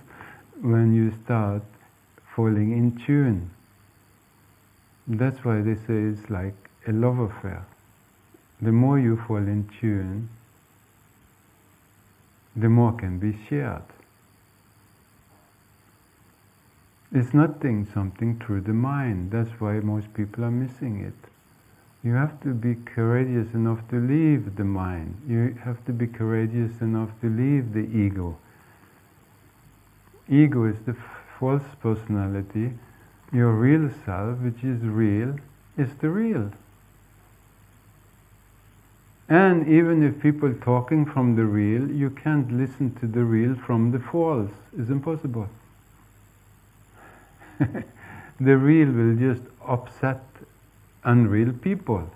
when 0.60 0.92
you 0.92 1.12
start 1.24 1.62
falling 2.34 2.72
in 2.72 3.00
tune. 3.06 3.50
That's 5.06 5.44
why 5.44 5.60
they 5.62 5.76
say 5.76 6.02
it's 6.10 6.28
like 6.28 6.56
a 6.88 6.92
love 6.92 7.20
affair. 7.20 7.64
The 8.60 8.72
more 8.72 8.98
you 8.98 9.16
fall 9.28 9.36
in 9.36 9.70
tune, 9.80 10.28
the 12.56 12.68
more 12.68 12.92
can 12.94 13.20
be 13.20 13.38
shared. 13.48 13.84
It's 17.12 17.32
not 17.32 17.54
nothing 17.54 17.86
something 17.94 18.42
through 18.44 18.62
the 18.62 18.74
mind. 18.74 19.30
That's 19.30 19.52
why 19.60 19.78
most 19.80 20.12
people 20.14 20.44
are 20.44 20.50
missing 20.50 21.00
it. 21.00 21.30
You 22.04 22.14
have 22.14 22.40
to 22.42 22.54
be 22.54 22.76
courageous 22.76 23.54
enough 23.54 23.80
to 23.90 23.96
leave 23.96 24.56
the 24.56 24.64
mind. 24.64 25.20
You 25.28 25.56
have 25.64 25.84
to 25.86 25.92
be 25.92 26.06
courageous 26.06 26.80
enough 26.80 27.10
to 27.20 27.28
leave 27.28 27.72
the 27.72 27.80
ego. 27.80 28.38
Ego 30.28 30.64
is 30.64 30.76
the 30.86 30.96
false 31.38 31.64
personality. 31.80 32.72
Your 33.32 33.52
real 33.52 33.90
self, 34.04 34.38
which 34.38 34.62
is 34.62 34.80
real, 34.82 35.36
is 35.76 35.94
the 35.96 36.08
real. 36.08 36.50
And 39.28 39.68
even 39.68 40.02
if 40.02 40.20
people 40.20 40.54
talking 40.54 41.04
from 41.04 41.36
the 41.36 41.44
real, 41.44 41.90
you 41.90 42.10
can't 42.10 42.50
listen 42.50 42.94
to 43.00 43.06
the 43.06 43.24
real 43.24 43.54
from 43.54 43.90
the 43.90 43.98
false. 43.98 44.52
It's 44.78 44.88
impossible. 44.88 45.48
the 47.58 48.56
real 48.56 48.90
will 48.90 49.16
just 49.16 49.42
upset 49.66 50.22
unreal 51.08 51.52
people. 51.52 52.08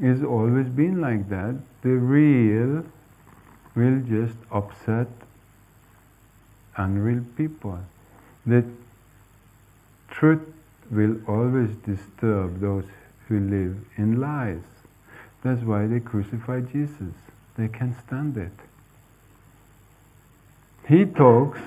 It's 0.00 0.22
always 0.22 0.66
been 0.66 1.00
like 1.00 1.28
that. 1.30 1.54
The 1.82 1.90
real 1.90 2.84
will 3.76 4.00
just 4.00 4.36
upset 4.50 5.06
unreal 6.76 7.24
people. 7.36 7.78
The 8.46 8.64
truth 10.10 10.42
will 10.90 11.16
always 11.28 11.70
disturb 11.86 12.60
those 12.60 12.84
who 13.28 13.40
live 13.40 13.76
in 13.96 14.20
lies. 14.20 14.62
That's 15.44 15.62
why 15.62 15.86
they 15.86 16.00
crucified 16.00 16.72
Jesus. 16.72 17.14
They 17.56 17.68
can't 17.68 17.96
stand 18.06 18.36
it. 18.36 18.52
He 20.88 21.04
talks 21.04 21.60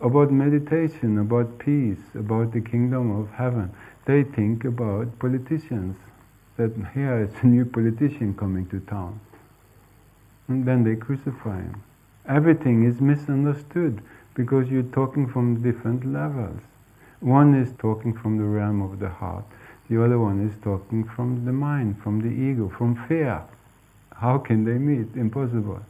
about 0.00 0.30
meditation, 0.30 1.18
about 1.18 1.58
peace, 1.58 2.02
about 2.14 2.52
the 2.52 2.60
kingdom 2.60 3.10
of 3.18 3.30
heaven. 3.30 3.70
They 4.06 4.24
think 4.24 4.64
about 4.64 5.18
politicians, 5.18 5.96
that 6.56 6.72
here 6.94 7.22
is 7.22 7.30
a 7.42 7.46
new 7.46 7.64
politician 7.64 8.34
coming 8.34 8.66
to 8.66 8.80
town. 8.80 9.20
And 10.48 10.64
then 10.66 10.84
they 10.84 10.96
crucify 10.96 11.56
him. 11.62 11.82
Everything 12.28 12.84
is 12.84 13.00
misunderstood 13.00 14.02
because 14.34 14.68
you're 14.70 14.82
talking 14.82 15.26
from 15.26 15.62
different 15.62 16.04
levels. 16.04 16.60
One 17.20 17.54
is 17.54 17.72
talking 17.78 18.12
from 18.12 18.38
the 18.38 18.44
realm 18.44 18.82
of 18.82 18.98
the 18.98 19.08
heart, 19.08 19.44
the 19.88 20.02
other 20.02 20.18
one 20.18 20.40
is 20.46 20.56
talking 20.62 21.04
from 21.04 21.44
the 21.44 21.52
mind, 21.52 22.00
from 22.02 22.20
the 22.20 22.28
ego, 22.28 22.72
from 22.78 22.94
fear. 23.06 23.42
How 24.14 24.38
can 24.38 24.64
they 24.64 24.78
meet? 24.78 25.16
Impossible. 25.16 25.80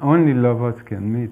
Only 0.00 0.34
lovers 0.34 0.80
can 0.82 1.12
meet. 1.12 1.30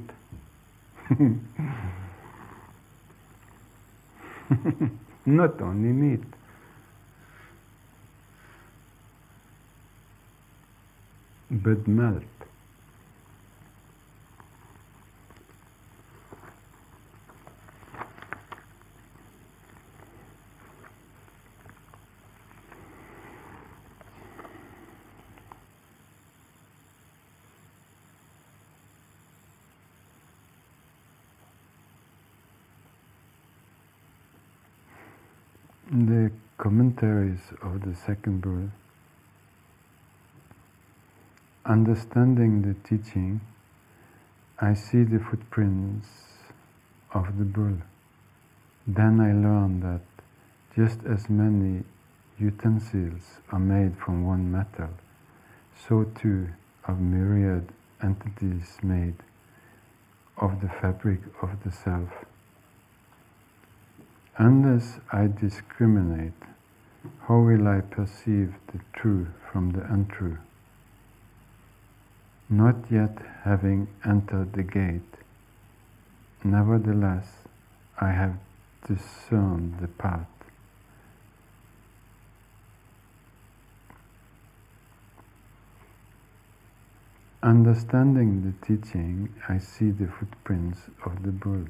Not 5.24 5.60
only 5.62 5.92
meet. 5.92 6.24
But 11.50 11.86
melt. 11.86 12.24
the 35.92 36.30
commentaries 36.72 37.52
of 37.60 37.82
the 37.82 37.94
second 37.94 38.40
bull, 38.40 38.70
understanding 41.66 42.62
the 42.62 42.74
teaching, 42.88 43.38
I 44.58 44.72
see 44.72 45.02
the 45.02 45.18
footprints 45.18 46.08
of 47.12 47.36
the 47.36 47.44
bull. 47.44 47.76
Then 48.86 49.20
I 49.20 49.32
learn 49.34 49.80
that 49.80 50.00
just 50.74 51.04
as 51.04 51.28
many 51.28 51.84
utensils 52.38 53.40
are 53.50 53.60
made 53.60 53.94
from 53.98 54.26
one 54.26 54.50
metal, 54.50 54.88
so 55.86 56.04
too 56.04 56.48
are 56.86 56.94
myriad 56.94 57.68
entities 58.02 58.78
made 58.82 59.16
of 60.38 60.62
the 60.62 60.68
fabric 60.80 61.20
of 61.42 61.50
the 61.64 61.70
self. 61.70 62.08
Unless 64.38 65.00
I 65.12 65.26
discriminate, 65.26 66.32
how 67.26 67.38
will 67.38 67.66
I 67.68 67.80
perceive 67.80 68.54
the 68.72 68.80
true 68.92 69.28
from 69.50 69.72
the 69.72 69.84
untrue? 69.92 70.38
Not 72.48 72.76
yet 72.90 73.18
having 73.44 73.88
entered 74.04 74.52
the 74.52 74.62
gate, 74.62 75.14
nevertheless 76.44 77.26
I 78.00 78.10
have 78.10 78.34
discerned 78.86 79.78
the 79.80 79.88
path. 79.88 80.26
Understanding 87.42 88.42
the 88.42 88.66
teaching, 88.66 89.28
I 89.48 89.58
see 89.58 89.90
the 89.90 90.06
footprints 90.06 90.82
of 91.04 91.22
the 91.22 91.32
bull. 91.32 91.66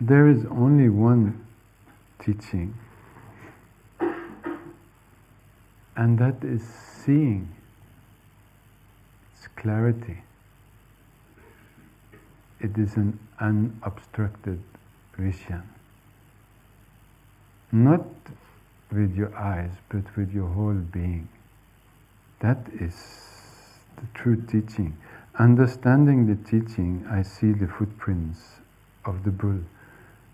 there 0.00 0.28
is 0.28 0.44
only 0.46 0.88
one 0.88 1.45
teaching, 2.18 2.74
and 5.96 6.18
that 6.18 6.42
is 6.42 6.62
seeing. 6.62 7.48
It's 9.32 9.48
clarity. 9.48 10.22
It 12.60 12.76
is 12.78 12.96
an 12.96 13.18
unobstructed 13.38 14.62
vision. 15.16 15.62
Not 17.72 18.06
with 18.90 19.14
your 19.14 19.34
eyes, 19.36 19.72
but 19.88 20.04
with 20.16 20.32
your 20.32 20.48
whole 20.48 20.74
being. 20.74 21.28
That 22.40 22.58
is 22.80 22.94
the 23.96 24.06
true 24.14 24.40
teaching. 24.42 24.96
Understanding 25.38 26.26
the 26.26 26.36
teaching, 26.48 27.06
I 27.10 27.22
see 27.22 27.52
the 27.52 27.66
footprints 27.66 28.40
of 29.04 29.24
the 29.24 29.30
bull. 29.30 29.60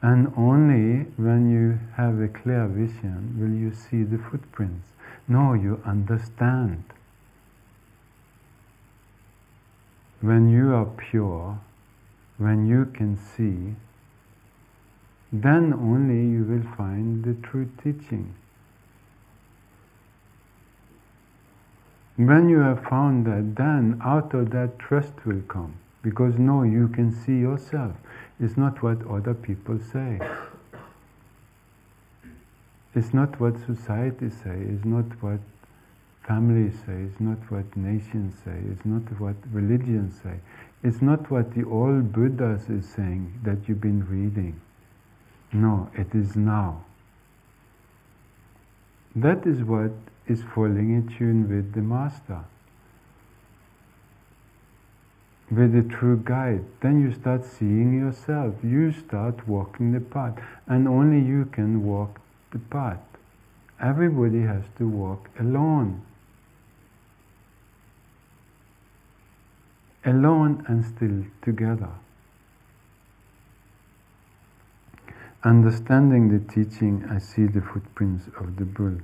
And 0.03 0.33
only 0.37 1.05
when 1.17 1.49
you 1.49 1.79
have 1.97 2.21
a 2.21 2.27
clear 2.27 2.67
vision 2.67 3.37
will 3.39 3.57
you 3.57 3.73
see 3.73 4.03
the 4.03 4.19
footprints. 4.19 4.89
No, 5.29 5.55
you 5.55 5.81
understand. 5.87 6.83
When 10.21 10.51
you 10.51 10.75
are 10.75 10.87
pure, 10.87 11.61
when 12.39 12.67
you 12.67 12.87
can 12.87 13.17
see, 13.17 13.77
then 15.33 15.73
only 15.73 16.27
you 16.33 16.45
will 16.45 16.77
find 16.77 17.25
the 17.25 17.35
true 17.47 17.71
teaching. 17.83 18.35
When 22.17 22.49
you 22.49 22.59
have 22.59 22.85
found 22.85 23.25
that, 23.27 23.55
then 23.57 24.01
out 24.05 24.35
of 24.35 24.51
that 24.51 24.79
trust 24.79 25.25
will 25.25 25.43
come. 25.49 25.77
Because 26.03 26.35
no, 26.39 26.63
you 26.65 26.89
can 26.89 27.13
see 27.13 27.39
yourself. 27.39 27.95
It's 28.43 28.57
not 28.57 28.83
what 28.83 29.07
other 29.07 29.35
people 29.35 29.79
say. 29.93 30.19
It's 32.93 33.15
not 33.15 33.39
what 33.41 33.55
society 33.65 34.31
say. 34.31 34.59
It's 34.69 34.85
not 34.85 35.05
what 35.23 35.39
families 36.27 36.75
say. 36.85 36.93
It's 36.93 37.21
not 37.21 37.39
what 37.53 37.77
nations 37.77 38.35
say. 38.45 38.59
It's 38.69 38.85
not 38.85 39.03
what 39.21 39.37
religions 39.53 40.21
say. 40.21 40.41
It's 40.83 41.01
not 41.01 41.31
what 41.31 41.55
the 41.55 41.65
old 41.65 42.13
Buddhas 42.13 42.69
is 42.69 42.85
saying 42.89 43.33
that 43.45 43.69
you've 43.69 43.81
been 43.81 44.05
reading. 44.09 44.61
No, 45.53 45.89
it 45.95 46.13
is 46.13 46.35
now. 46.35 46.85
That 49.15 49.47
is 49.47 49.63
what 49.63 49.93
is 50.27 50.43
falling 50.53 50.91
in 50.97 51.15
tune 51.17 51.49
with 51.49 51.75
the 51.75 51.83
Master 51.83 52.45
with 55.53 55.75
a 55.75 55.83
true 55.83 56.17
guide, 56.17 56.65
then 56.81 57.03
you 57.03 57.13
start 57.13 57.45
seeing 57.45 57.99
yourself. 57.99 58.55
You 58.63 58.93
start 58.93 59.47
walking 59.47 59.93
the 59.93 60.01
path, 60.01 60.39
and 60.67 60.89
only 60.89 61.21
you 61.21 61.45
can 61.45 61.85
walk 61.85 62.21
the 62.53 62.59
path. 62.59 63.03
Everybody 63.81 64.43
has 64.43 64.65
to 64.79 64.89
walk 64.89 65.29
alone. 65.39 66.03
Alone 70.05 70.65
and 70.69 70.85
still 70.85 71.25
together. 71.43 71.91
Understanding 75.45 76.29
the 76.29 76.53
teaching, 76.53 77.05
I 77.11 77.19
see 77.19 77.47
the 77.47 77.61
footprints 77.61 78.29
of 78.39 78.57
the 78.57 78.65
bull. 78.65 78.99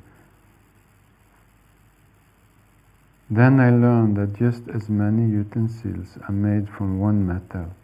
Then 3.31 3.61
I 3.61 3.71
learned 3.71 4.17
that 4.17 4.39
just 4.39 4.69
as 4.69 4.89
many 4.89 5.29
utensils 5.29 6.17
are 6.27 6.33
made 6.33 6.69
from 6.69 6.99
one 6.99 7.27
metal, 7.27 7.75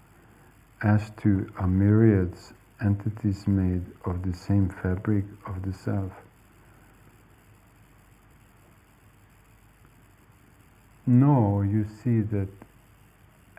as 0.83 1.11
to 1.22 1.50
are 1.59 1.66
myriads 1.66 2.54
entities 2.80 3.46
made 3.46 3.85
of 4.04 4.22
the 4.22 4.33
same 4.33 4.68
fabric 4.68 5.24
of 5.46 5.62
the 5.62 5.72
self. 5.72 6.12
No, 11.07 11.61
you 11.61 11.85
see 12.02 12.22
that 12.22 12.48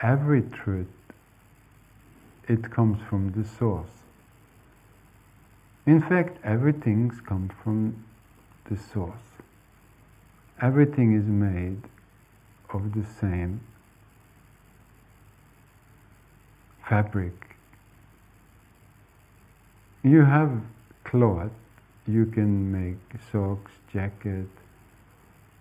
every 0.02 0.41
truth, 0.41 0.88
it 2.48 2.71
comes 2.71 3.00
from 3.08 3.32
the 3.34 3.48
source. 3.48 4.02
In 5.86 6.02
fact, 6.02 6.38
everything 6.43 7.12
comes 7.28 7.52
from 7.63 8.04
the 8.69 8.78
source. 8.78 9.35
Everything 10.62 11.13
is 11.13 11.26
made 11.26 11.82
of 12.74 12.94
the 12.94 13.06
same 13.20 13.60
fabric. 16.88 17.34
You 20.04 20.24
have 20.24 20.52
cloth, 21.04 21.52
you 22.08 22.26
can 22.28 22.72
make 22.72 22.98
socks, 23.32 23.72
jacket, 23.91 24.48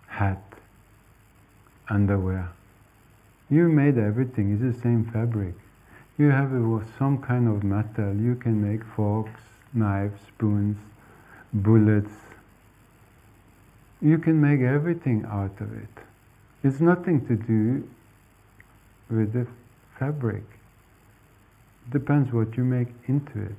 hat, 0.07 0.43
underwear. 1.89 2.49
You 3.49 3.67
made 3.69 3.97
everything, 3.97 4.53
it's 4.53 4.77
the 4.77 4.81
same 4.81 5.09
fabric. 5.11 5.55
You 6.17 6.29
have 6.29 6.51
some 6.97 7.21
kind 7.21 7.47
of 7.47 7.63
metal, 7.63 8.15
you 8.15 8.35
can 8.35 8.61
make 8.61 8.83
forks, 8.95 9.41
knives, 9.73 10.21
spoons, 10.27 10.77
bullets. 11.53 12.13
You 14.01 14.17
can 14.17 14.39
make 14.39 14.61
everything 14.61 15.25
out 15.25 15.59
of 15.59 15.73
it. 15.73 15.89
It's 16.63 16.79
nothing 16.79 17.25
to 17.27 17.35
do 17.35 17.87
with 19.09 19.33
the 19.33 19.47
fabric. 19.99 20.43
Depends 21.91 22.33
what 22.33 22.57
you 22.57 22.63
make 22.63 22.87
into 23.07 23.41
it. 23.41 23.55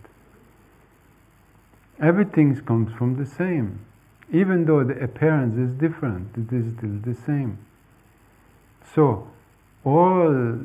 Everything 2.00 2.54
comes 2.62 2.92
from 2.98 3.16
the 3.16 3.26
same. 3.26 3.84
Even 4.32 4.66
though 4.66 4.84
the 4.84 5.00
appearance 5.02 5.56
is 5.56 5.70
different, 5.78 6.36
it 6.36 6.52
is 6.54 6.76
still 6.76 6.98
the 7.02 7.14
same. 7.14 7.58
So, 8.94 9.28
all 9.84 10.58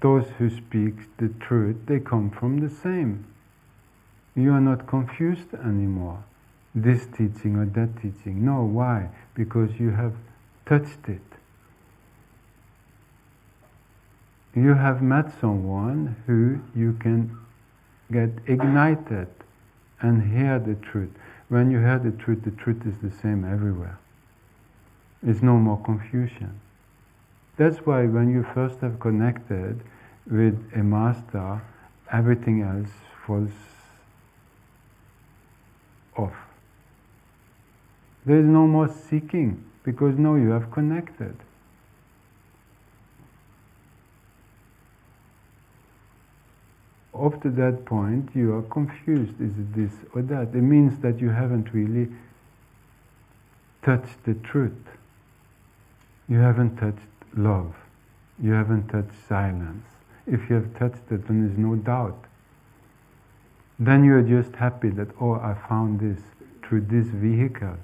those 0.00 0.26
who 0.38 0.50
speak 0.50 1.16
the 1.16 1.28
truth, 1.40 1.76
they 1.86 2.00
come 2.00 2.30
from 2.30 2.60
the 2.60 2.68
same. 2.68 3.24
You 4.34 4.52
are 4.52 4.60
not 4.60 4.86
confused 4.86 5.54
anymore. 5.54 6.22
This 6.74 7.06
teaching 7.06 7.56
or 7.56 7.66
that 7.66 7.96
teaching. 7.96 8.44
No, 8.44 8.62
why? 8.62 9.08
Because 9.34 9.70
you 9.78 9.90
have 9.90 10.14
touched 10.66 11.08
it. 11.08 11.20
You 14.54 14.74
have 14.74 15.02
met 15.02 15.32
someone 15.40 16.16
who 16.26 16.60
you 16.78 16.94
can 16.94 17.36
get 18.10 18.30
ignited 18.46 19.28
and 20.00 20.36
hear 20.36 20.58
the 20.58 20.74
truth. 20.74 21.10
When 21.48 21.70
you 21.70 21.78
hear 21.78 21.98
the 21.98 22.10
truth, 22.12 22.42
the 22.44 22.50
truth 22.50 22.86
is 22.86 22.94
the 23.02 23.16
same 23.20 23.44
everywhere. 23.44 23.98
There's 25.22 25.42
no 25.42 25.56
more 25.56 25.80
confusion. 25.82 26.60
That's 27.56 27.78
why 27.86 28.06
when 28.06 28.30
you 28.30 28.44
first 28.54 28.80
have 28.80 28.98
connected 28.98 29.80
with 30.30 30.58
a 30.74 30.82
master, 30.82 31.62
everything 32.10 32.62
else 32.62 32.90
falls 33.26 33.50
off. 36.16 36.41
There 38.24 38.38
is 38.38 38.46
no 38.46 38.66
more 38.66 38.88
seeking 38.88 39.64
because 39.84 40.16
now 40.16 40.36
you 40.36 40.50
have 40.50 40.70
connected. 40.70 41.36
Up 47.14 47.42
to 47.42 47.50
that 47.50 47.84
point, 47.84 48.30
you 48.34 48.54
are 48.54 48.62
confused. 48.62 49.40
Is 49.40 49.52
it 49.58 49.74
this 49.74 49.92
or 50.14 50.22
that? 50.22 50.48
It 50.54 50.62
means 50.62 51.00
that 51.00 51.20
you 51.20 51.30
haven't 51.30 51.72
really 51.72 52.08
touched 53.82 54.24
the 54.24 54.34
truth. 54.34 54.72
You 56.28 56.38
haven't 56.38 56.76
touched 56.76 57.00
love. 57.36 57.74
You 58.42 58.52
haven't 58.52 58.88
touched 58.88 59.12
silence. 59.28 59.84
If 60.26 60.48
you 60.48 60.56
have 60.56 60.74
touched 60.78 61.10
it, 61.10 61.26
then 61.26 61.46
there's 61.46 61.58
no 61.58 61.74
doubt. 61.76 62.24
Then 63.78 64.04
you 64.04 64.14
are 64.14 64.22
just 64.22 64.54
happy 64.54 64.90
that, 64.90 65.08
oh, 65.20 65.32
I 65.32 65.56
found 65.68 66.00
this 66.00 66.22
through 66.62 66.82
this 66.82 67.08
vehicle. 67.08 67.76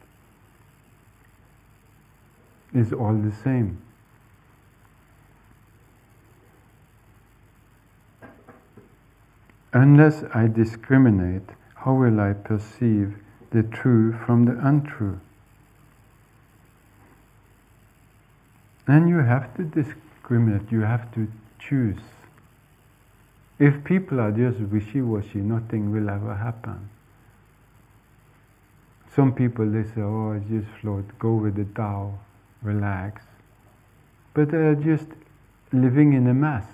It's 2.75 2.93
all 2.93 3.15
the 3.15 3.33
same. 3.33 3.79
Unless 9.73 10.25
I 10.35 10.47
discriminate, 10.47 11.51
how 11.75 11.95
will 11.95 12.21
I 12.21 12.33
perceive 12.33 13.17
the 13.51 13.63
true 13.63 14.13
from 14.27 14.45
the 14.47 14.59
untrue? 14.67 15.21
And 18.87 19.09
you 19.09 19.19
have 19.19 19.55
to 19.57 19.65
discriminate, 19.65 20.73
you 20.73 20.81
have 20.81 21.13
to 21.15 21.29
choose. 21.59 22.01
If 23.59 23.85
people 23.85 24.21
are 24.21 24.33
just 24.33 24.59
wishy 24.61 25.03
washy, 25.03 25.39
nothing 25.39 25.93
will 25.93 26.09
ever 26.09 26.35
happen. 26.35 26.89
Some 29.15 29.35
people 29.35 29.71
they 29.71 29.83
say, 29.83 30.01
oh, 30.01 30.41
just 30.49 30.69
float, 30.81 31.05
go 31.19 31.35
with 31.35 31.57
the 31.57 31.65
Tao, 31.75 32.19
relax. 32.63 33.23
But 34.35 34.51
they 34.51 34.59
are 34.59 34.75
just 34.75 35.09
living 35.73 36.13
in 36.13 36.27
a 36.27 36.35
mess. 36.35 36.65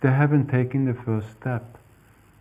They 0.00 0.10
haven't 0.10 0.48
taken 0.48 0.84
the 0.84 0.94
first 0.94 1.30
step. 1.32 1.78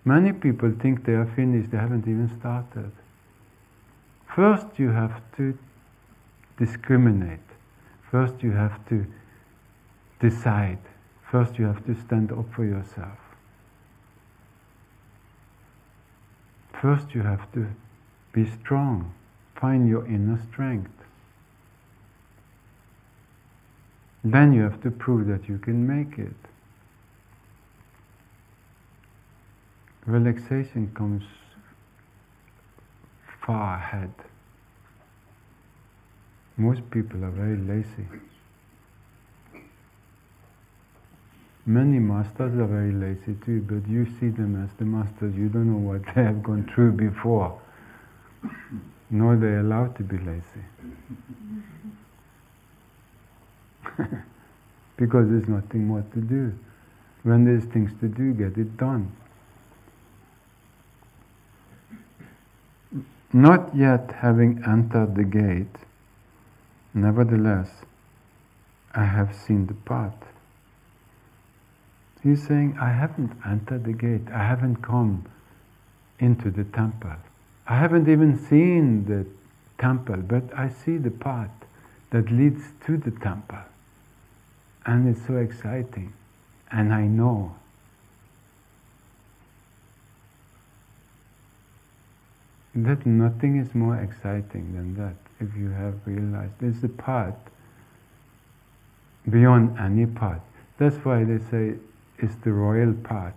Many 0.05 0.31
people 0.31 0.71
think 0.71 1.05
they 1.05 1.13
are 1.13 1.25
finished, 1.35 1.71
they 1.71 1.77
haven't 1.77 2.07
even 2.07 2.29
started. 2.39 2.91
First, 4.33 4.67
you 4.77 4.89
have 4.89 5.21
to 5.37 5.57
discriminate. 6.57 7.39
First, 8.11 8.41
you 8.41 8.51
have 8.51 8.87
to 8.89 9.05
decide. 10.19 10.79
First, 11.31 11.57
you 11.59 11.65
have 11.65 11.85
to 11.87 11.95
stand 11.95 12.31
up 12.31 12.45
for 12.53 12.63
yourself. 12.63 13.17
First, 16.81 17.13
you 17.13 17.23
have 17.23 17.51
to 17.53 17.67
be 18.31 18.45
strong. 18.45 19.13
Find 19.59 19.89
your 19.89 20.05
inner 20.05 20.39
strength. 20.51 20.96
Then 24.31 24.51
you 24.51 24.63
have 24.63 24.81
to 24.81 24.91
prove 24.91 25.27
that 25.27 25.47
you 25.47 25.57
can 25.57 25.87
make 25.87 26.19
it. 26.19 26.35
Relaxation 30.05 30.91
comes 30.93 31.23
far 33.45 33.77
ahead. 33.77 34.11
Most 36.57 36.81
people 36.91 37.23
are 37.23 37.31
very 37.31 37.55
lazy. 37.55 38.07
Many 41.65 41.99
masters 41.99 42.53
are 42.59 42.67
very 42.67 42.91
lazy 42.91 43.37
too, 43.45 43.61
but 43.61 43.87
you 43.87 44.05
see 44.19 44.27
them 44.27 44.61
as 44.61 44.69
the 44.77 44.85
masters, 44.85 45.35
you 45.35 45.47
don't 45.47 45.71
know 45.71 45.91
what 45.91 46.01
they 46.15 46.23
have 46.23 46.43
gone 46.43 46.69
through 46.73 46.93
before. 46.93 47.61
Nor 49.09 49.37
they're 49.37 49.61
allowed 49.61 49.95
to 49.97 50.03
be 50.03 50.17
lazy. 50.17 50.65
because 54.97 55.29
there's 55.29 55.47
nothing 55.47 55.85
more 55.85 56.03
to 56.13 56.21
do. 56.21 56.53
When 57.23 57.45
there's 57.45 57.65
things 57.65 57.91
to 57.99 58.07
do, 58.07 58.33
get 58.33 58.57
it 58.57 58.77
done. 58.77 59.11
Not 63.33 63.75
yet 63.75 64.11
having 64.21 64.63
entered 64.65 65.15
the 65.15 65.23
gate, 65.23 65.75
Nevertheless, 66.97 67.69
I 68.95 69.03
have 69.03 69.35
seen 69.35 69.67
the 69.67 69.75
path. 69.75 70.17
He's 72.23 72.47
saying, 72.47 72.75
I 72.81 72.89
haven't 72.89 73.33
entered 73.45 73.83
the 73.83 73.93
gate, 73.93 74.27
I 74.33 74.43
haven't 74.43 74.77
come 74.77 75.25
into 76.17 76.49
the 76.49 76.63
temple. 76.63 77.15
I 77.67 77.77
haven't 77.77 78.09
even 78.09 78.35
seen 78.47 79.05
the 79.05 79.27
temple, 79.79 80.17
but 80.17 80.45
I 80.57 80.69
see 80.69 80.97
the 80.97 81.11
path 81.11 81.51
that 82.09 82.31
leads 82.31 82.63
to 82.87 82.97
the 82.97 83.11
temple. 83.11 83.59
And 84.87 85.07
it's 85.07 85.27
so 85.27 85.37
exciting. 85.37 86.13
And 86.71 86.91
I 86.91 87.03
know 87.03 87.55
that 92.73 93.05
nothing 93.05 93.57
is 93.57 93.75
more 93.75 93.97
exciting 93.97 94.73
than 94.73 94.95
that 94.95 95.15
if 95.39 95.55
you 95.55 95.69
have 95.69 95.95
realized 96.05 96.53
there's 96.59 96.83
a 96.83 96.89
path 96.89 97.35
beyond 99.29 99.77
any 99.77 100.05
path. 100.05 100.41
That's 100.79 100.95
why 100.97 101.23
they 101.23 101.39
say 101.51 101.75
it's 102.17 102.35
the 102.43 102.51
royal 102.51 102.93
path. 102.93 103.35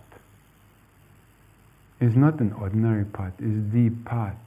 It's 1.99 2.15
not 2.15 2.39
an 2.39 2.53
ordinary 2.53 3.05
path, 3.05 3.33
it's 3.39 3.71
the 3.73 3.89
path. 4.05 4.37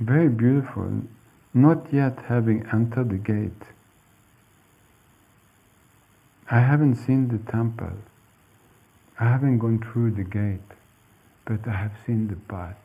very 0.00 0.28
beautiful, 0.28 1.02
not 1.52 1.92
yet 1.92 2.18
having 2.26 2.66
entered 2.72 3.10
the 3.10 3.16
gate. 3.16 3.62
I 6.50 6.60
haven't 6.60 6.96
seen 6.96 7.28
the 7.28 7.38
temple. 7.50 7.92
I 9.18 9.24
haven't 9.24 9.58
gone 9.58 9.78
through 9.80 10.12
the 10.12 10.24
gate, 10.24 10.60
but 11.44 11.66
I 11.66 11.72
have 11.72 11.92
seen 12.06 12.28
the 12.28 12.36
path. 12.36 12.76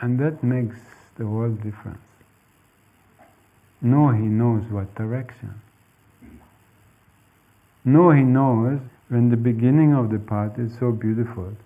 And 0.00 0.18
that 0.18 0.42
makes 0.42 0.78
the 1.16 1.26
world 1.26 1.62
difference. 1.62 1.98
No, 3.82 4.10
he 4.10 4.22
knows 4.22 4.64
what 4.70 4.94
direction. 4.94 5.60
No, 7.84 8.10
he 8.10 8.22
knows 8.22 8.80
when 9.08 9.30
the 9.30 9.36
beginning 9.36 9.94
of 9.94 10.10
the 10.10 10.18
path 10.18 10.58
is 10.58 10.72
so 10.78 10.92
beautiful, 10.92 11.56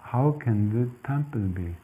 how 0.00 0.32
can 0.40 0.70
the 0.70 1.08
temple 1.08 1.40
be? 1.40 1.76